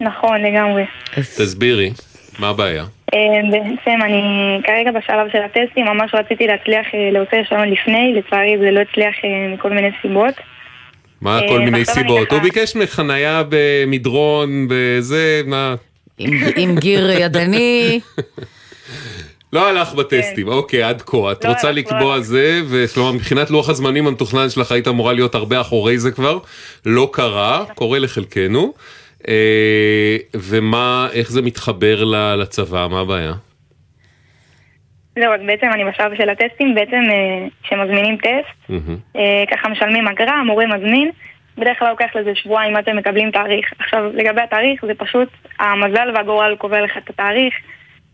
[0.01, 0.83] נכון, לגמרי.
[1.37, 1.93] תסבירי,
[2.39, 2.85] מה הבעיה?
[3.15, 4.23] אה, בעצם אני
[4.65, 9.15] כרגע בשלב של הטסטים, ממש רציתי להצליח אה, להוציא רישיון לפני, לצערי זה לא הצליח
[9.25, 10.35] אה, מכל מיני סיבות.
[11.21, 12.33] מה כל מיני סיבות?
[12.33, 15.75] הוא ביקש ממך חנייה במדרון, בזה, מה?
[16.57, 18.01] עם גיר ידני.
[19.53, 21.33] לא הלך בטסטים, אוקיי, עד כה.
[21.33, 22.21] את לא רוצה לא לקבוע.
[22.21, 26.39] זה, וכלומר מבחינת לוח הזמנים המתוכנן שלך היית אמורה להיות הרבה אחורי זה כבר,
[26.87, 28.73] לא קרה, קורה לחלקנו.
[29.29, 30.17] אה,
[30.51, 32.05] ומה, איך זה מתחבר
[32.37, 33.33] לצבא, מה הבעיה?
[35.19, 38.71] זהו, אז בעצם אני בשלב של הטסטים, בעצם אה, כשמזמינים טסט.
[39.17, 41.11] אה, ככה משלמים אגרה, המורה מזמין,
[41.59, 43.73] בדרך כלל לוקח לזה שבועיים עד שהם מקבלים תאריך.
[43.79, 47.55] עכשיו, לגבי התאריך, זה פשוט המזל והגורל קובע לך את התאריך,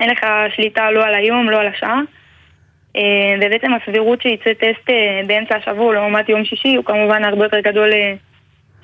[0.01, 0.21] אין לך
[0.57, 2.01] שליטה לא על היום, לא על השעה.
[3.41, 4.91] ובעצם הסבירות שיצא טסט
[5.27, 7.91] באמצע השבוע לעומת יום שישי הוא כמובן הרבה יותר גדול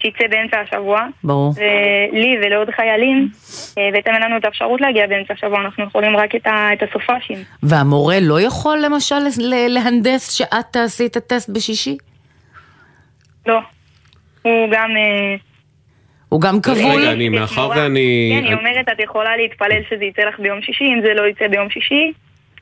[0.03, 1.07] שיצא באמצע השבוע.
[1.24, 1.53] ברור.
[1.57, 3.28] ולי ולעוד חיילים,
[3.78, 6.82] אה, בעצם אין לנו את האפשרות להגיע באמצע השבוע, אנחנו יכולים רק את, ה, את
[6.82, 7.38] הסופאשים.
[7.62, 9.16] והמורה לא יכול למשל
[9.68, 11.96] להנדס שאת תעשי את הטסט בשישי?
[13.46, 13.61] לא.
[14.42, 14.90] הוא גם...
[14.96, 15.36] אה,
[16.28, 17.01] הוא גם כבול?
[17.01, 18.32] רגע, אני, מאחר ואני...
[18.40, 21.48] כן, היא אומרת, את יכולה להתפלל שזה יצא לך ביום שישי, אם זה לא יצא
[21.48, 22.12] ביום שישי,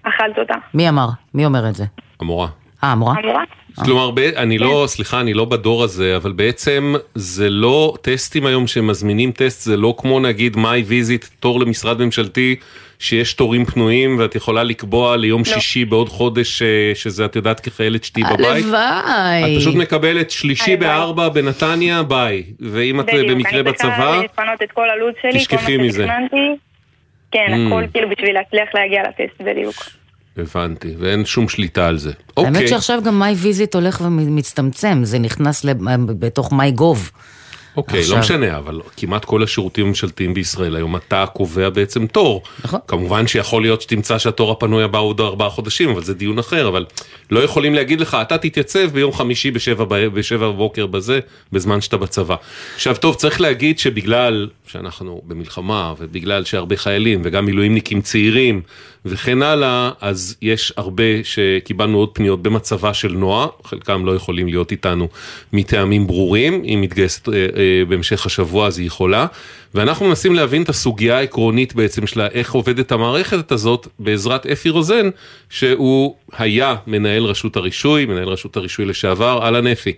[0.02, 0.54] אכלת אותה.
[0.74, 1.08] מי אמר?
[1.34, 1.84] מי אומר את זה?
[2.20, 2.48] המורה.
[2.84, 3.14] אה, המורה?
[3.22, 3.44] המורה?
[3.84, 8.66] כלומר, ב- אני לא, סליחה, אני לא בדור הזה, אבל בעצם זה לא טסטים היום
[8.66, 12.56] שמזמינים טסט, זה לא כמו נגיד MyVisit, תור למשרד ממשלתי,
[12.98, 18.04] שיש תורים פנויים ואת יכולה לקבוע ליום שישי בעוד חודש, אה, שזה את יודעת כחיילת
[18.04, 18.64] שתהיי בבית.
[18.64, 19.54] הלוואי.
[19.56, 22.42] את פשוט מקבלת שלישי בארבע בנתניה, ביי.
[22.60, 26.06] ואם את במקרה בצבא, צריכה לפנות את כל הלו"ז שלי, תשכחי מזה.
[27.32, 27.66] כן, Mm.
[27.74, 29.74] הכל כאילו בשביל להצליח להגיע לטסט, בדיוק.
[30.38, 32.12] הבנתי, ואין שום שליטה על זה.
[32.36, 32.44] אוקיי.
[32.44, 35.64] האמת שעכשיו גם MyVisit הולך ומצטמצם, זה נכנס
[36.18, 37.10] בתוך MyGov.
[37.78, 42.42] אוקיי, עכשיו- לא משנה, אבל כמעט כל השירותים הממשלתיים בישראל היום אתה קובע בעצם תור.
[42.64, 42.80] נכון.
[42.88, 46.68] כמובן שיכול להיות שתמצא שהתור הפנוי הבא הוא עוד ארבעה חודשים, אבל זה דיון אחר,
[46.68, 46.84] אבל
[47.30, 51.20] לא יכולים להגיד לך, אתה תתייצב ביום חמישי בשבע, בשבע בבוקר בזה,
[51.52, 52.36] בזמן שאתה בצבא.
[52.74, 58.62] עכשיו טוב, צריך להגיד שבגלל שאנחנו במלחמה, ובגלל שהרבה חיילים, וגם מילואימניקים צעירים,
[59.04, 64.72] וכן הלאה, אז יש הרבה שקיבלנו עוד פניות במצבה של נועה, חלקם לא יכולים להיות
[64.72, 65.08] איתנו
[65.52, 69.26] מטעמים ברורים, היא מתגייסת אה, אה, בהמשך השבוע אז היא יכולה,
[69.74, 75.08] ואנחנו מנסים להבין את הסוגיה העקרונית בעצם שלה, איך עובדת המערכת הזאת בעזרת אפי רוזן,
[75.50, 79.92] שהוא היה מנהל רשות הרישוי, מנהל רשות הרישוי לשעבר, אהלן אפי.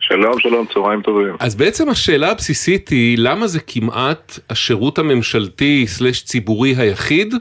[0.00, 1.36] שלום, שלום, צהריים טובים.
[1.38, 7.34] אז בעצם השאלה הבסיסית היא, למה זה כמעט השירות הממשלתי סלש ציבורי היחיד,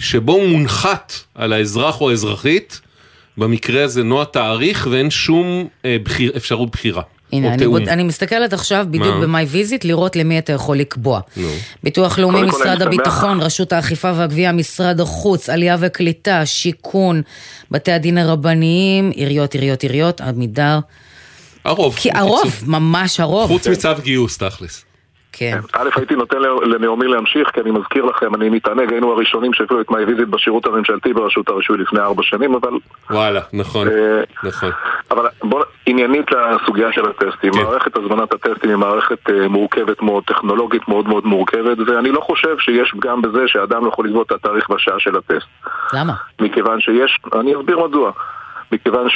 [0.00, 2.80] שבו מונחת על האזרח או האזרחית,
[3.38, 7.02] במקרה הזה נועה תאריך ואין שום אה, בחיר, אפשרות בחירה.
[7.32, 7.66] הנה, אני.
[7.66, 9.14] בוד- אני מסתכלת עכשיו בדיוק?
[9.22, 11.20] במאי ויזיט, לראות למי אתה יכול לקבוע.
[11.36, 11.48] נו.
[11.82, 12.86] ביטוח לאומי, משרד אני שמח.
[12.86, 17.22] הביטחון, רשות האכיפה והגבייה, משרד החוץ, עלייה וקליטה, שיכון,
[17.70, 20.78] בתי הדין הרבניים, עיריות, עיריות, עיריות, עמידר.
[21.64, 21.94] הרוב.
[21.98, 23.48] כי הרוב, ממש הרוב.
[23.48, 24.84] חוץ מצו גיוס, תכלס.
[25.32, 25.58] כן.
[25.72, 29.90] א', הייתי נותן לנעמי להמשיך, כי אני מזכיר לכם, אני מתענג, היינו הראשונים שהביאו את
[29.90, 32.70] MyVisit בשירות הממשלתי ברשות הרישוי לפני ארבע שנים, אבל...
[33.10, 34.70] וואלה, נכון, אה, נכון.
[35.10, 37.62] אבל בוא, עניינית לסוגיה של הטסטים, כן.
[37.62, 42.58] מערכת הזמנת הטסטים היא מערכת אה, מורכבת מאוד, טכנולוגית מאוד מאוד מורכבת, ואני לא חושב
[42.58, 45.48] שיש פגם בזה שאדם לא יכול לקבוע את התאריך והשעה של הטסט.
[45.92, 46.12] למה?
[46.40, 48.10] מכיוון שיש, אני אסביר מדוע.
[48.72, 49.06] מכיוון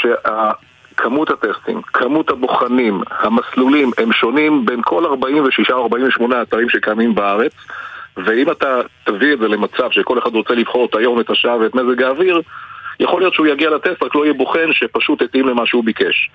[0.94, 7.52] שכמות הטסטים, כמות הבוחנים, המסלולים, הם שונים בין כל 46 או 48 אתרים שקיימים בארץ,
[8.16, 11.74] ואם אתה תביא את זה למצב שכל אחד רוצה לבחור את היום, את השעה ואת
[11.74, 12.40] מזג האוויר,
[13.00, 16.30] יכול להיות שהוא יגיע לטסט, רק לא יהיה בוחן שפשוט התאים למה שהוא ביקש.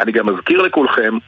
[0.00, 1.18] אני גם מזכיר לכולכם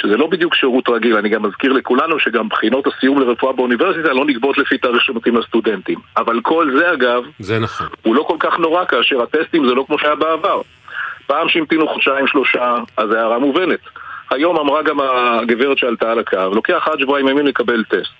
[0.00, 4.24] שזה לא בדיוק שירות רגיל, אני גם מזכיר לכולנו שגם בחינות הסיום לרפואה באוניברסיטה לא
[4.24, 5.98] נגבות לפי תאריך שמתאים לסטודנטים.
[6.16, 7.86] אבל כל זה אגב, זה נכון.
[8.02, 10.60] הוא לא כל כך נורא כאשר הטסטים זה לא כמו שהיה בעבר.
[11.28, 13.80] פעם שהמתינו חודשיים שלושה, אז ההערה מובנת.
[14.30, 18.12] היום אמרה גם הגברת שעלתה על הקו, לוקח עד שבועיים ימים לקבל טסט.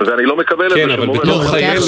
[0.00, 1.82] ואני לא מקבל את זה כן, אבל בתור לא- חיילת,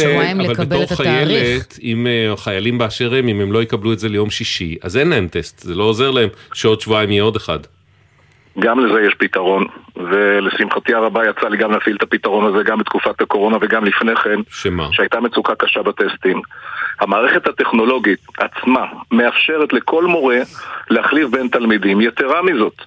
[0.47, 0.97] אבל בתור.
[0.97, 4.97] חיילת, אם אה, חיילים באשר הם, אם הם לא יקבלו את זה ליום שישי, אז
[4.97, 7.59] אין להם טסט, זה לא עוזר להם שעוד שבועיים יהיה עוד אחד.
[8.59, 13.21] גם לזה יש פתרון, ולשמחתי הרבה יצא לי גם להפעיל את הפתרון הזה גם בתקופת
[13.21, 14.89] הקורונה וגם לפני כן, שמה?
[14.93, 16.43] שהייתה מצוקה קשה בטסטים.
[17.01, 20.39] המערכת הטכנולוגית עצמה מאפשרת לכל מורה
[20.91, 22.01] להחליף בין תלמידים.
[22.01, 22.83] יתרה מזאת,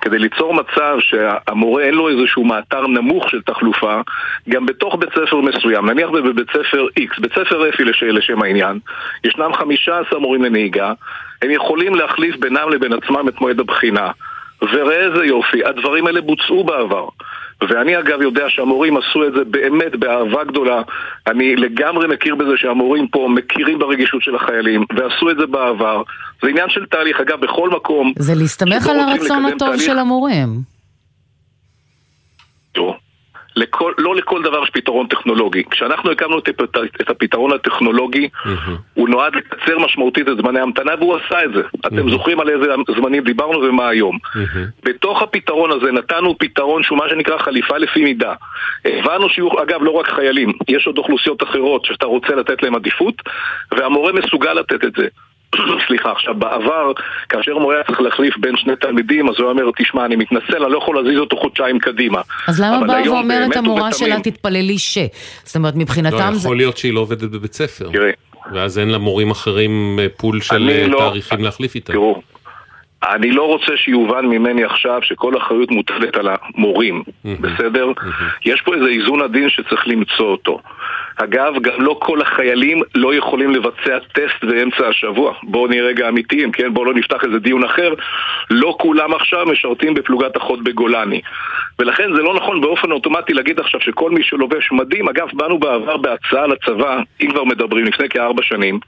[0.00, 4.00] כדי ליצור מצב שהמורה אין לו איזשהו מאתר נמוך של תחלופה,
[4.48, 8.02] גם בתוך בית ספר מסוים, נניח בבית ספר X, בית ספר אפי לש...
[8.02, 8.78] לשם העניין,
[9.24, 10.92] ישנם 15 מורים לנהיגה,
[11.42, 14.10] הם יכולים להחליף בינם לבין עצמם את מועד הבחינה.
[14.72, 17.08] וראה איזה יופי, הדברים האלה בוצעו בעבר.
[17.68, 20.82] ואני אגב יודע שהמורים עשו את זה באמת באהבה גדולה.
[21.26, 26.02] אני לגמרי מכיר בזה שהמורים פה מכירים ברגישות של החיילים, ועשו את זה בעבר.
[26.42, 27.20] זה עניין של תהליך.
[27.20, 28.12] אגב, בכל מקום...
[28.18, 30.48] זה להסתמך על הרצון הטוב תהליך- של המורים.
[32.74, 32.94] תראו,
[33.56, 35.62] לכל, לא לכל דבר יש פתרון טכנולוגי.
[35.70, 36.48] כשאנחנו הקמנו את,
[37.00, 38.28] את הפתרון הטכנולוגי,
[38.94, 41.62] הוא נועד לקצר משמעותית את זמני ההמתנה והוא עשה את זה.
[41.86, 44.18] אתם זוכרים על איזה זמנים דיברנו ומה היום.
[44.84, 48.34] בתוך הפתרון הזה נתנו פתרון שהוא מה שנקרא חליפה לפי מידה.
[48.84, 53.22] הבנו שיהיו, אגב, לא רק חיילים, יש עוד אוכלוסיות אחרות שאתה רוצה לתת להם עדיפות,
[53.72, 55.06] והמורה מסוגל לתת את זה.
[55.86, 56.92] סליחה, עכשיו בעבר,
[57.28, 60.62] כאשר מורה היה צריך להחליף בין שני תלמידים, אז הוא היה אומר, תשמע, אני מתנצל,
[60.64, 62.20] אני לא יכול להזיז אותו חודשיים קדימה.
[62.48, 64.98] אז למה באה ואומרת המורה ובתמים- שלה תתפללי ש?
[65.44, 66.38] זאת אומרת, לא, מבחינתם זה...
[66.46, 67.90] יכול להיות שהיא לא עובדת בבית ספר.
[67.92, 68.10] תראה,
[68.54, 71.92] ואז אין למורים אחרים אה, פול של אה, לא- תאריכים להחליף איתם.
[71.92, 72.22] תראו,
[73.02, 77.86] אני לא רוצה שיובן ממני עכשיו שכל אחריות מוטלת על המורים, בסדר?
[78.44, 80.60] יש פה איזה איזון עדין שצריך למצוא אותו.
[81.24, 85.34] אגב, גם לא כל החיילים לא יכולים לבצע טסט באמצע השבוע.
[85.42, 86.74] בואו נהיה רגע אמיתיים, כן?
[86.74, 87.94] בואו לא נפתח איזה דיון אחר.
[88.50, 91.20] לא כולם עכשיו משרתים בפלוגת החוד בגולני.
[91.78, 95.96] ולכן זה לא נכון באופן אוטומטי להגיד עכשיו שכל מי שלובש מדים, אגב, באנו בעבר
[95.96, 98.78] בהצעה לצבא, אם כבר מדברים, לפני כארבע שנים,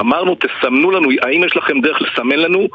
[0.00, 2.68] אמרנו, תסמנו לנו, האם יש לכם דרך לסמן לנו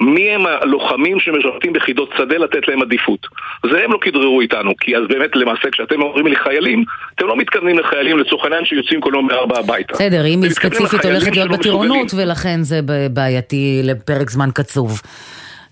[0.00, 3.26] מי הם הלוחמים שמשרתים ביחידות שדה לתת להם עדיפות.
[3.70, 6.84] זה הם לא כדררו איתנו, כי אז באמת למעשה כשאתם אומרים לי חיילים,
[7.14, 9.94] אתם לא מתכוונים לחיילים לצורך העניין שיוצאים כל יום בארבע הביתה.
[9.94, 12.14] בסדר, אם היא ספציפית הולכת להיות בטירונות.
[12.14, 12.80] ולכן זה
[13.12, 15.00] בעייתי לפרק זמן קצוב.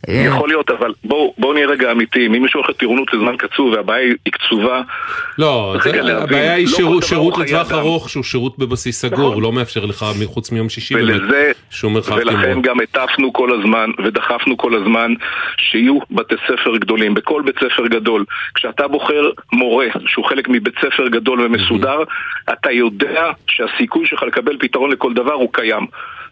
[0.08, 3.72] אה, יכול להיות, אבל בואו בואו נהיה רגע אמיתיים, אם מישהו הולך לטירונות לזמן קצוב
[3.72, 4.82] והבעיה היא קצובה,
[5.38, 5.76] לא,
[6.22, 7.72] הבעיה היא לא שירות- שירות לטווח.
[7.72, 12.12] ארוך שהוא שירות בבסיס סגור, הוא לא מאפשר לך חוץ מיום שישי באמת שום מרחב
[12.16, 12.62] ולכן תמרון.
[12.62, 15.14] גם הטפנו כל הזמן ודחפנו כל הזמן
[15.56, 18.24] שיהיו בתי ספר גדולים, בכל בית ספר גדול.
[18.54, 21.98] כשאתה בוחר מורה שהוא חלק מבית ספר גדול ומסודר,
[22.52, 25.86] אתה יודע שהסיכוי שלך לקבל פתרון לכל דבר הוא קיים.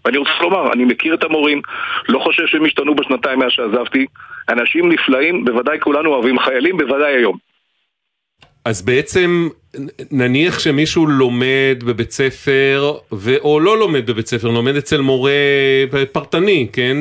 [0.04, 1.62] ואני רוצה לומר, אני מכיר את המורים,
[2.08, 4.06] לא חושב שהם השתנו בשנתיים מאז שעזבתי.
[4.48, 7.36] אנשים נפלאים, בוודאי כולנו אוהבים חיילים, בוודאי היום.
[8.64, 9.48] אז בעצם
[10.10, 13.36] נניח שמישהו לומד בבית ספר, ו...
[13.36, 15.32] או לא לומד בבית ספר, לומד אצל מורה
[16.12, 16.96] פרטני, כן?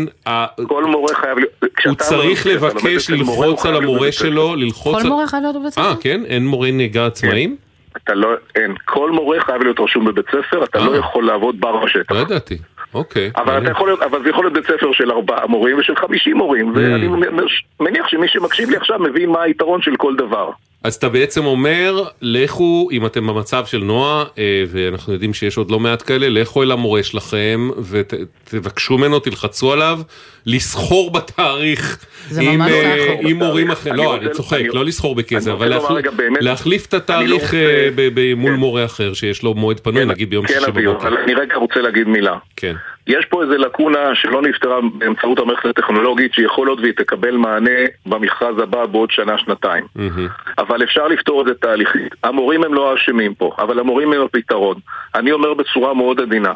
[0.68, 1.52] כל מורה חייב להיות...
[1.86, 4.12] הוא צריך לומד לבקש מורה, ללחוץ על המורה.
[4.12, 5.02] שלו, ללחוץ...
[5.02, 5.82] כל מורה חייב להיות בבית ספר?
[5.82, 6.22] אה, כן?
[6.26, 7.56] אין מורי נהיגה עצמאים?
[7.98, 8.76] אתה לא, אין.
[8.86, 12.12] כל מורה חייב להיות רשום בבית ספר, אתה לא יכול לעבוד בר בשטח.
[12.12, 12.58] לא ידעתי.
[12.94, 13.32] אוקיי.
[13.36, 16.38] אבל אתה יכול להיות, אבל זה יכול להיות בית ספר של ארבעה מורים ושל חמישים
[16.38, 17.08] מורים, ואני
[17.80, 20.50] מניח שמי שמקשיב לי עכשיו מבין מה היתרון של כל דבר.
[20.84, 25.72] אז אתה בעצם אומר, לכו, אם אתם במצב של נועה, אה, ואנחנו יודעים שיש עוד
[25.72, 30.00] לא מעט כאלה, לכו אל המורה שלכם ותבקשו ממנו, תלחצו עליו,
[30.46, 33.72] לסחור בתאריך זה עם, ממש אה, סחור עם מורים.
[33.72, 33.96] אחרים.
[33.96, 36.86] לא, אני צוחק, אני- לא לסחור בכסף, אני אבל רוצה לומר להחל- רגע, באמת, להחליף
[36.86, 37.58] את לא התאריך רוצה-
[38.18, 41.08] אה, מול מורה אחר שיש לו מועד פנוי, נגיד ביום כן, שישי בבוקר.
[41.24, 42.38] אני רגע רוצה להגיד מילה.
[42.56, 42.76] כן.
[43.10, 48.60] יש פה איזה לקונה שלא נפתרה באמצעות המערכת הטכנולוגית, שיכול להיות והיא תקבל מענה במכרז
[48.60, 49.84] הבא בעוד שנה-שנתיים.
[50.58, 52.16] אבל אפשר לפתור את זה תהליכית.
[52.24, 54.76] המורים הם לא האשמים פה, אבל המורים הם הפתרון.
[55.16, 56.54] אני אומר בצורה מאוד עדינה,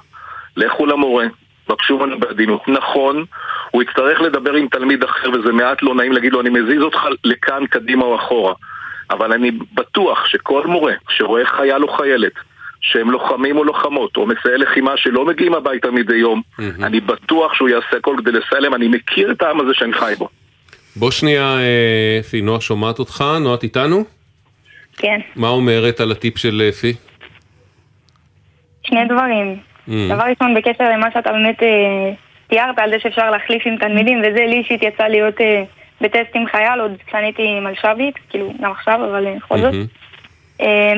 [0.57, 1.25] לכו למורה,
[1.69, 2.67] בקשו ממנו בעדינות.
[2.67, 3.25] נכון,
[3.71, 7.07] הוא יצטרך לדבר עם תלמיד אחר וזה מעט לא נעים להגיד לו אני מזיז אותך
[7.23, 8.53] לכאן, קדימה או אחורה.
[9.09, 12.33] אבל אני בטוח שכל מורה שרואה חייל או חיילת
[12.83, 16.41] שהם לוחמים או לוחמות, או מסייעי לחימה שלא מגיעים הביתה מדי יום,
[16.83, 20.13] אני בטוח שהוא יעשה הכל כדי לסייע להם, אני מכיר את העם הזה שאני חי
[20.17, 20.29] בו.
[20.95, 24.03] בוא שנייה, אה, אפי, נועה שומעת אותך, נועה את איתנו?
[24.97, 26.93] כן, מה אומרת על הטיפ של אפי?
[28.83, 29.57] שני דברים.
[29.87, 29.91] Mm.
[30.09, 32.13] דבר ראשון, בקשר למה שאתה באמת אה,
[32.47, 35.63] תיארת על זה שאפשר להחליף עם תלמידים, וזה לי אישית יצא להיות אה,
[36.01, 39.73] בטסט עם חייל עוד כשאני הייתי מלש"בית, כאילו גם עכשיו, אבל אה, בכל זאת.
[39.73, 39.79] אה,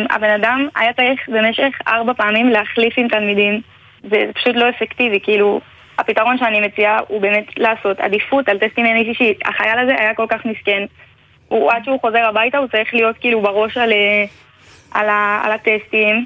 [0.10, 3.62] הבן אדם היה צריך במשך ארבע פעמים להחליף עם תלמידים,
[4.04, 5.62] זה פשוט לא אפקטיבי, כאילו,
[5.98, 9.34] הפתרון שאני מציעה הוא באמת לעשות עדיפות על טסטים ימי שישי.
[9.46, 10.84] החייל הזה היה כל כך מסכן,
[11.48, 14.26] הוא, עד שהוא חוזר הביתה הוא צריך להיות כאילו בראש על, אה,
[14.92, 16.26] על, ה, על הטסטים,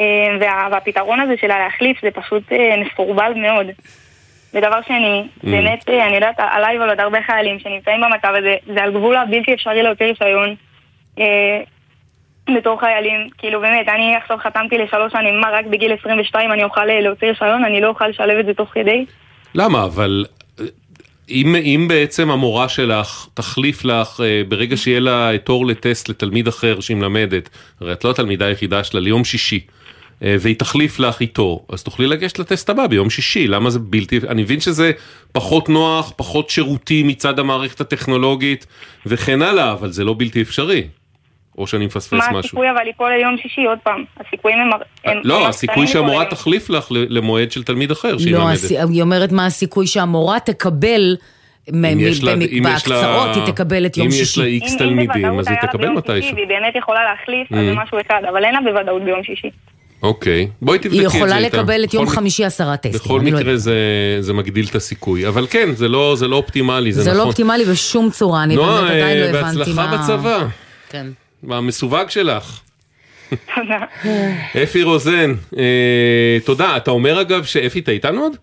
[0.00, 3.66] אה, וה, והפתרון הזה של הלהחליף זה פשוט אה, מסורבל מאוד.
[4.54, 5.46] ודבר שני, Mm.
[5.50, 9.16] באמת, אה, אני יודעת עליי ועל עוד הרבה חיילים שנמצאים במצב הזה, זה על גבול
[9.16, 10.54] הבלתי אפשרי להוציא רישיון
[12.56, 13.28] בתור חיילים.
[13.38, 17.28] כאילו באמת, אני עכשיו חתמתי לשלוש שנים, מה, רק בגיל 22 אני אוכל אה, להוציא
[17.28, 17.64] רישיון?
[17.64, 19.04] אני לא אוכל לשלב את זה תוך כדי?
[19.54, 19.84] למה?
[19.84, 20.24] אבל
[20.60, 20.64] אה,
[21.30, 26.80] אם, אם בעצם המורה שלך תחליף לך אה, ברגע שיהיה לה תור לטסט לתלמיד אחר
[26.80, 27.48] שהיא מלמדת,
[27.80, 29.60] הרי את לא התלמידה היחידה שלה ליום שישי,
[30.22, 34.20] אה, והיא תחליף לך איתו, אז תוכלי לגשת לטסט הבא ביום שישי, למה זה בלתי...
[34.28, 34.92] אני מבין שזה
[35.32, 38.66] פחות נוח, פחות שירותי מצד המערכת הטכנולוגית
[39.06, 40.88] וכן הלאה, אבל זה לא בלתי אפשרי.
[41.58, 42.38] או שאני מפספס מה משהו.
[42.38, 44.04] הסיכוי אבל ליפול ליום שישי עוד פעם?
[44.26, 44.70] הסיכויים הם...
[45.04, 48.50] הם לא, הסיכוי שהמורה תחליף לך ל- למועד של תלמיד אחר שהיא לא.
[48.50, 51.16] הס- היא אומרת מה הסיכוי שהמורה תקבל,
[51.72, 54.22] מ- אם מ- יש לה- אם יש לה- בהקצרות היא תקבל את יום אם שישי.
[54.22, 56.22] יש לה איקס אם- אם תלמידים, אז היא תקבל ביום מתישהו.
[56.22, 57.62] שישי והיא באמת יכולה להחליף, אז Mm.
[57.62, 59.50] זה משהו אחד, אבל אין לה בוודאות ביום שישי.
[60.02, 61.56] אוקיי, בואי תבדקי היא את זה יכולה איתה.
[61.58, 63.00] לקבל את יום בכל חמישי עשרה טסטים.
[63.00, 63.58] בכל לא מקרה יודעת.
[63.58, 63.74] זה,
[64.20, 67.22] זה מגדיל את הסיכוי, אבל כן, זה לא, זה לא אופטימלי, זה, זה נכון.
[67.22, 69.86] לא אופטימלי בשום צורה, אני נועה, באמת עדיין לא אה, הבנתי מה...
[69.86, 70.46] בהצלחה בצבא,
[70.90, 71.06] כן.
[71.50, 72.60] המסווג שלך.
[73.54, 73.78] תודה.
[74.62, 76.76] אפי רוזן, אה, תודה.
[76.76, 78.36] אתה אומר אגב שאפי, אתה איתנו עוד?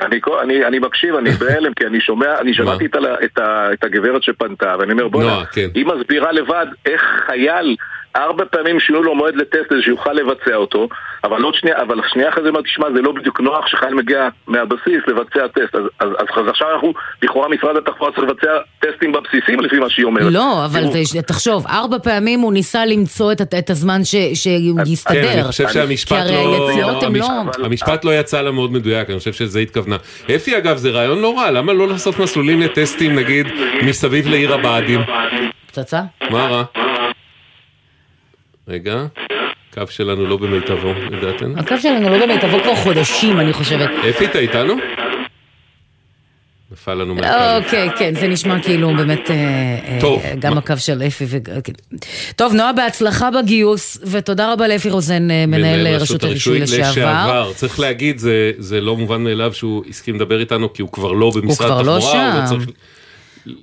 [0.00, 3.72] אני, אני, אני מקשיב, אני בהלם, כי אני שומע, אני שמעתי את, ה- את, ה-
[3.72, 5.68] את הגברת שפנתה, ואני אומר, בוא'נה, כן.
[5.74, 7.76] היא מסבירה לבד איך חייל
[8.16, 10.88] ארבע פעמים שינו לו מועד לטסט כדי שיוכל לבצע אותו,
[11.24, 14.28] אבל עוד שנייה, אבל שנייה אחרי זה אמרתי, תשמע, זה לא בדיוק נוח שחייל מגיע
[14.46, 15.74] מהבסיס לבצע טסט.
[15.74, 16.92] אז, אז, אז, אז עכשיו אנחנו,
[17.22, 18.50] לכאורה משרד התחבורה צריך לבצע
[18.80, 20.32] טסטים בבסיסים לפי מה שהיא אומרת.
[20.32, 25.22] לא, אבל תראו, תחשוב, ארבע פעמים הוא ניסה למצוא את, את הזמן ש, שיסתדר.
[25.22, 26.68] כן, אני חושב שהמשפט כי הרי לא...
[26.68, 27.26] היציאות הם לא...
[27.26, 29.96] המש- המשפט לא יצא לה מאוד מדויק, אני חושב שזה התכוונה.
[30.36, 33.46] אפי אגב, זה רעיון לא רע, למה לא לעשות מסלולים לטסטים נגיד
[33.82, 35.00] מסביב לעיר הבה"דים?
[35.66, 36.00] פצצה?
[36.30, 36.83] מה רע?
[38.68, 39.06] רגע,
[39.74, 41.58] קו שלנו לא במיטבו, לדעתנו.
[41.58, 43.90] הקו שלנו לא במיטבו כבר חודשים, אני חושבת.
[44.10, 44.74] אפי, אתה איתנו?
[46.72, 47.64] נפל לנו מהקו.
[47.64, 51.36] אוקיי, כן, זה נשמע כאילו באמת, אה, אה, טוב, גם הקו של אפי ו...
[51.64, 51.72] כן.
[52.36, 57.52] טוב, נועה, בהצלחה בגיוס, ותודה רבה לאפי רוזן, אה, מנהל רשות הרישוי לשעבר.
[57.54, 61.30] צריך להגיד, זה, זה לא מובן מאליו שהוא הסכים לדבר איתנו, כי הוא כבר לא
[61.34, 62.72] במשרד כבר התחבורה, הוא לא שם.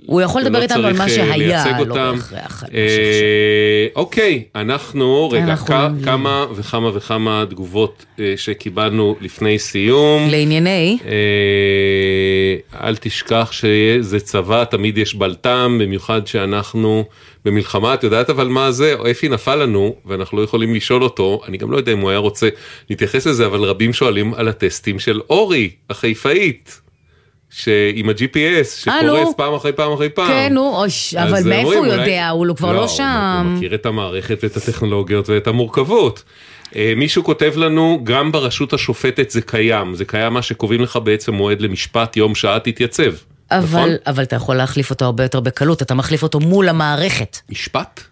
[0.05, 1.95] הוא יכול לדבר איתנו על מה אה, שהיה, לא.
[1.95, 2.63] בהכרח.
[2.73, 5.55] אה, אוקיי, אנחנו, רגע,
[6.05, 10.27] כמה וכמה וכמה תגובות אה, שקיבלנו לפני סיום.
[10.29, 10.97] לענייני?
[12.83, 17.03] אל תשכח שזה צבא, תמיד יש בלטם, במיוחד שאנחנו
[17.45, 18.95] במלחמה, את יודעת אבל מה זה?
[19.11, 22.19] אפי נפל לנו, ואנחנו לא יכולים לשאול אותו, אני גם לא יודע אם הוא היה
[22.19, 22.49] רוצה
[22.89, 26.81] להתייחס לזה, אבל רבים שואלים על הטסטים של אורי, החיפאית.
[27.51, 29.37] שעם ה-GPS, אה, שקורס נו.
[29.37, 30.27] פעם אחרי פעם אחרי פעם.
[30.27, 30.83] כן, נו,
[31.17, 32.29] אבל מאיפה הוא יודע?
[32.29, 33.43] הוא כבר לא שם.
[33.45, 36.23] הוא מכיר את המערכת ואת הטכנולוגיות ואת המורכבות.
[36.75, 41.33] אה, מישהו כותב לנו, גם ברשות השופטת זה קיים, זה קיים מה שקובעים לך בעצם
[41.33, 43.11] מועד למשפט, יום שעה תתייצב.
[43.51, 43.79] נכון?
[43.81, 47.37] אבל, אבל אתה יכול להחליף אותו הרבה יותר בקלות, אתה מחליף אותו מול המערכת.
[47.49, 48.03] משפט?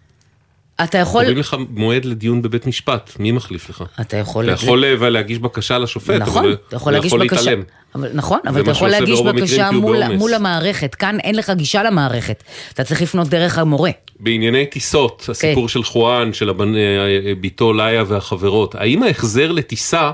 [0.84, 1.22] אתה יכול...
[1.22, 3.84] קובעים לך מועד לדיון בבית משפט, מי מחליף לך?
[4.00, 4.44] אתה יכול...
[4.44, 7.62] אתה יכול אה, להגיש בקשה לשופט, נכון, אבל אתה יכול להגיש יכול בקשה, להתעלם.
[7.94, 10.16] אבל, נכון, זה אבל אתה יכול להגיש בקשה מול.
[10.16, 13.90] מול המערכת, כאן אין לך גישה למערכת, אתה צריך לפנות דרך המורה.
[14.20, 20.10] בענייני טיסות, הסיפור של חואן, של הבנ- אה, ביתו ליה והחברות, האם ההחזר לטיסה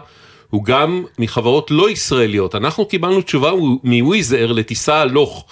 [0.51, 2.55] הוא גם מחברות לא ישראליות?
[2.55, 3.51] אנחנו קיבלנו תשובה
[3.85, 5.45] מוויזר לטיסה הלוך.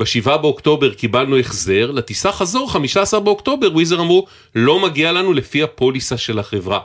[0.00, 6.16] ב-7 באוקטובר קיבלנו החזר, לטיסה חזור 15 באוקטובר, וויזר אמרו, לא מגיע לנו לפי הפוליסה
[6.16, 6.80] של החברה.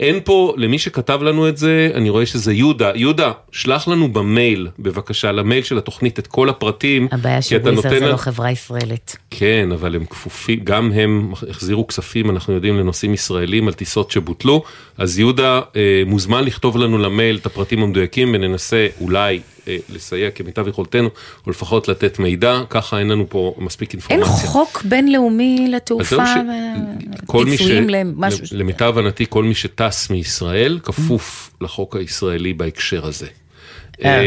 [0.00, 2.90] אין פה, למי שכתב לנו את זה, אני רואה שזה יהודה.
[2.94, 7.08] יהודה, שלח לנו במייל, בבקשה, למייל של התוכנית את כל הפרטים.
[7.12, 9.16] הבעיה שוויזר זה לא חברה ישראלית.
[9.30, 14.62] כן, אבל הם כפופים, גם הם החזירו כספים, אנחנו יודעים, לנוסעים ישראלים על טיסות שבוטלו.
[14.98, 19.40] אז יהודה אה, מוזמן לכתוב לנו למייל את הפרטים המדויקים וננסה אולי
[19.94, 21.08] לסייע כמיטב יכולתנו,
[21.46, 24.48] או לפחות לתת מידע, ככה אין לנו פה מספיק אין אינפורמציה.
[24.48, 27.60] חוק בינלאומי לתעופה, זהו ש- כל מי ש...
[27.60, 28.58] פיצויים למשהו.
[28.58, 33.26] למיטב הבנתי, כל מי שטס מישראל כפוף לחוק הישראלי בהקשר הזה.
[34.04, 34.24] אה,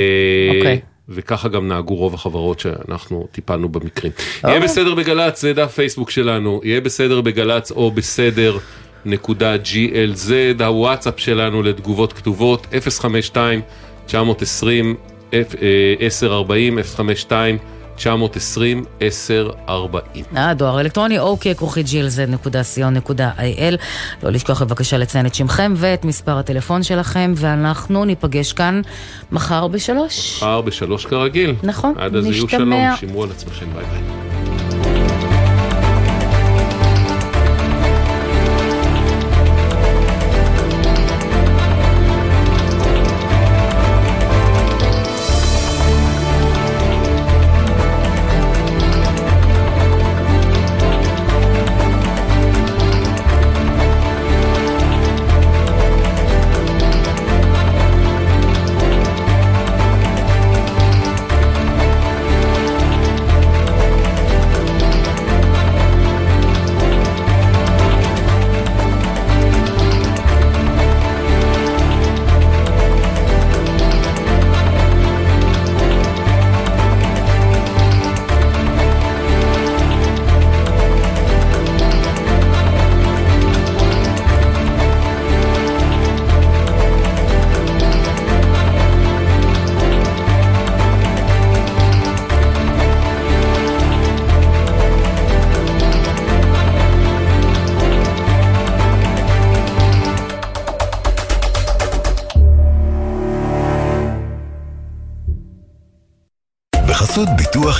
[0.58, 0.80] אוקיי.
[1.10, 4.12] וככה גם נהגו רוב החברות שאנחנו טיפלנו במקרים.
[4.44, 8.58] יהיה בסדר בגל"צ, זה דף פייסבוק שלנו, יהיה בסדר בגל"צ או בסדר
[9.06, 10.32] נקודה glz,
[10.64, 12.68] הוואטסאפ שלנו לתגובות כתובות
[13.00, 13.62] 052
[14.06, 14.96] 920
[15.34, 17.58] 1040 052
[17.96, 23.78] 920 1040 אה, דואר אלקטרוני, אוקיי, כרוכית glz.co.il.
[24.24, 28.82] לא לשכוח בבקשה לציין את שמכם ואת מספר הטלפון שלכם, ואנחנו ניפגש כאן
[29.32, 30.38] מחר בשלוש.
[30.38, 31.56] מחר בשלוש כרגיל.
[31.64, 32.96] נכון, עד אז יהיו נשתמע.
[32.96, 34.33] שלום, שמרו על עצמכם, ביי ביי.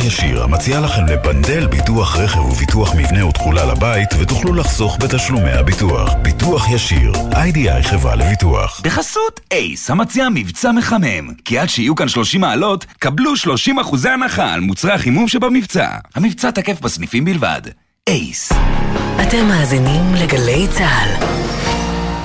[0.08, 6.14] ישיר, המציע לכם לפנדל ביטוח רכב וביטוח מבנה ותכולה לבית, ותוכלו לחסוך בתשלומי הביטוח.
[6.22, 8.82] ביטוח ישיר, איי-די-איי חברה לביטוח.
[8.84, 11.34] בחסות אייס, המציע מבצע מחמם.
[11.46, 15.88] כי עד שיהיו כאן 30 מעלות, קבלו 30 אחוזי הנחה על מוצרי החימום שבמבצע.
[16.16, 17.62] המבצע תקף בסניפים בלבד.
[18.08, 18.52] אייס.
[18.52, 21.26] אתה אתם מאזינים לגלי צה"ל.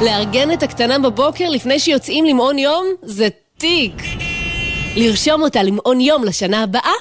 [0.06, 4.02] לארגן את הקטנה בבוקר לפני שיוצאים למעון יום זה תיק.
[4.96, 6.92] לרשום אותה למעון יום לשנה הבאה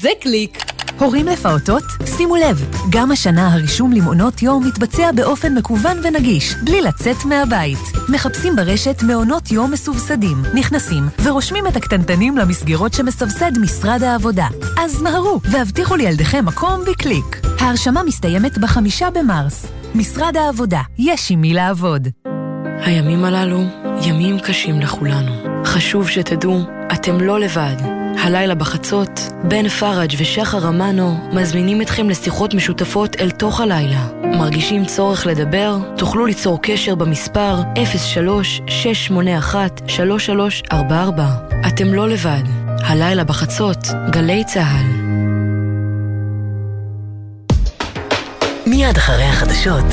[0.00, 0.58] זה קליק.
[0.98, 1.82] הורים לפעוטות?
[2.16, 7.78] שימו לב, גם השנה הרישום למעונות יום מתבצע באופן מקוון ונגיש, בלי לצאת מהבית.
[8.08, 14.46] מחפשים ברשת מעונות יום מסובסדים, נכנסים ורושמים את הקטנטנים למסגרות שמסבסד משרד העבודה.
[14.78, 17.40] אז מהרו והבטיחו לילדיכם מקום בקליק.
[17.60, 19.66] ההרשמה מסתיימת בחמישה במרס.
[19.94, 22.08] משרד העבודה, יש עם מי לעבוד.
[22.64, 23.62] הימים הללו
[24.02, 25.32] ימים קשים לכולנו.
[25.64, 26.60] חשוב שתדעו,
[26.92, 28.05] אתם לא לבד.
[28.18, 34.06] הלילה בחצות, בן פראג' ושחר אמנו מזמינים אתכם לשיחות משותפות אל תוך הלילה.
[34.22, 35.76] מרגישים צורך לדבר?
[35.96, 37.60] תוכלו ליצור קשר במספר
[40.70, 40.74] 03-681-3344.
[41.68, 42.42] אתם לא לבד.
[42.66, 43.78] הלילה בחצות,
[44.10, 45.06] גלי צה"ל.
[48.66, 49.84] מיד אחרי החדשות,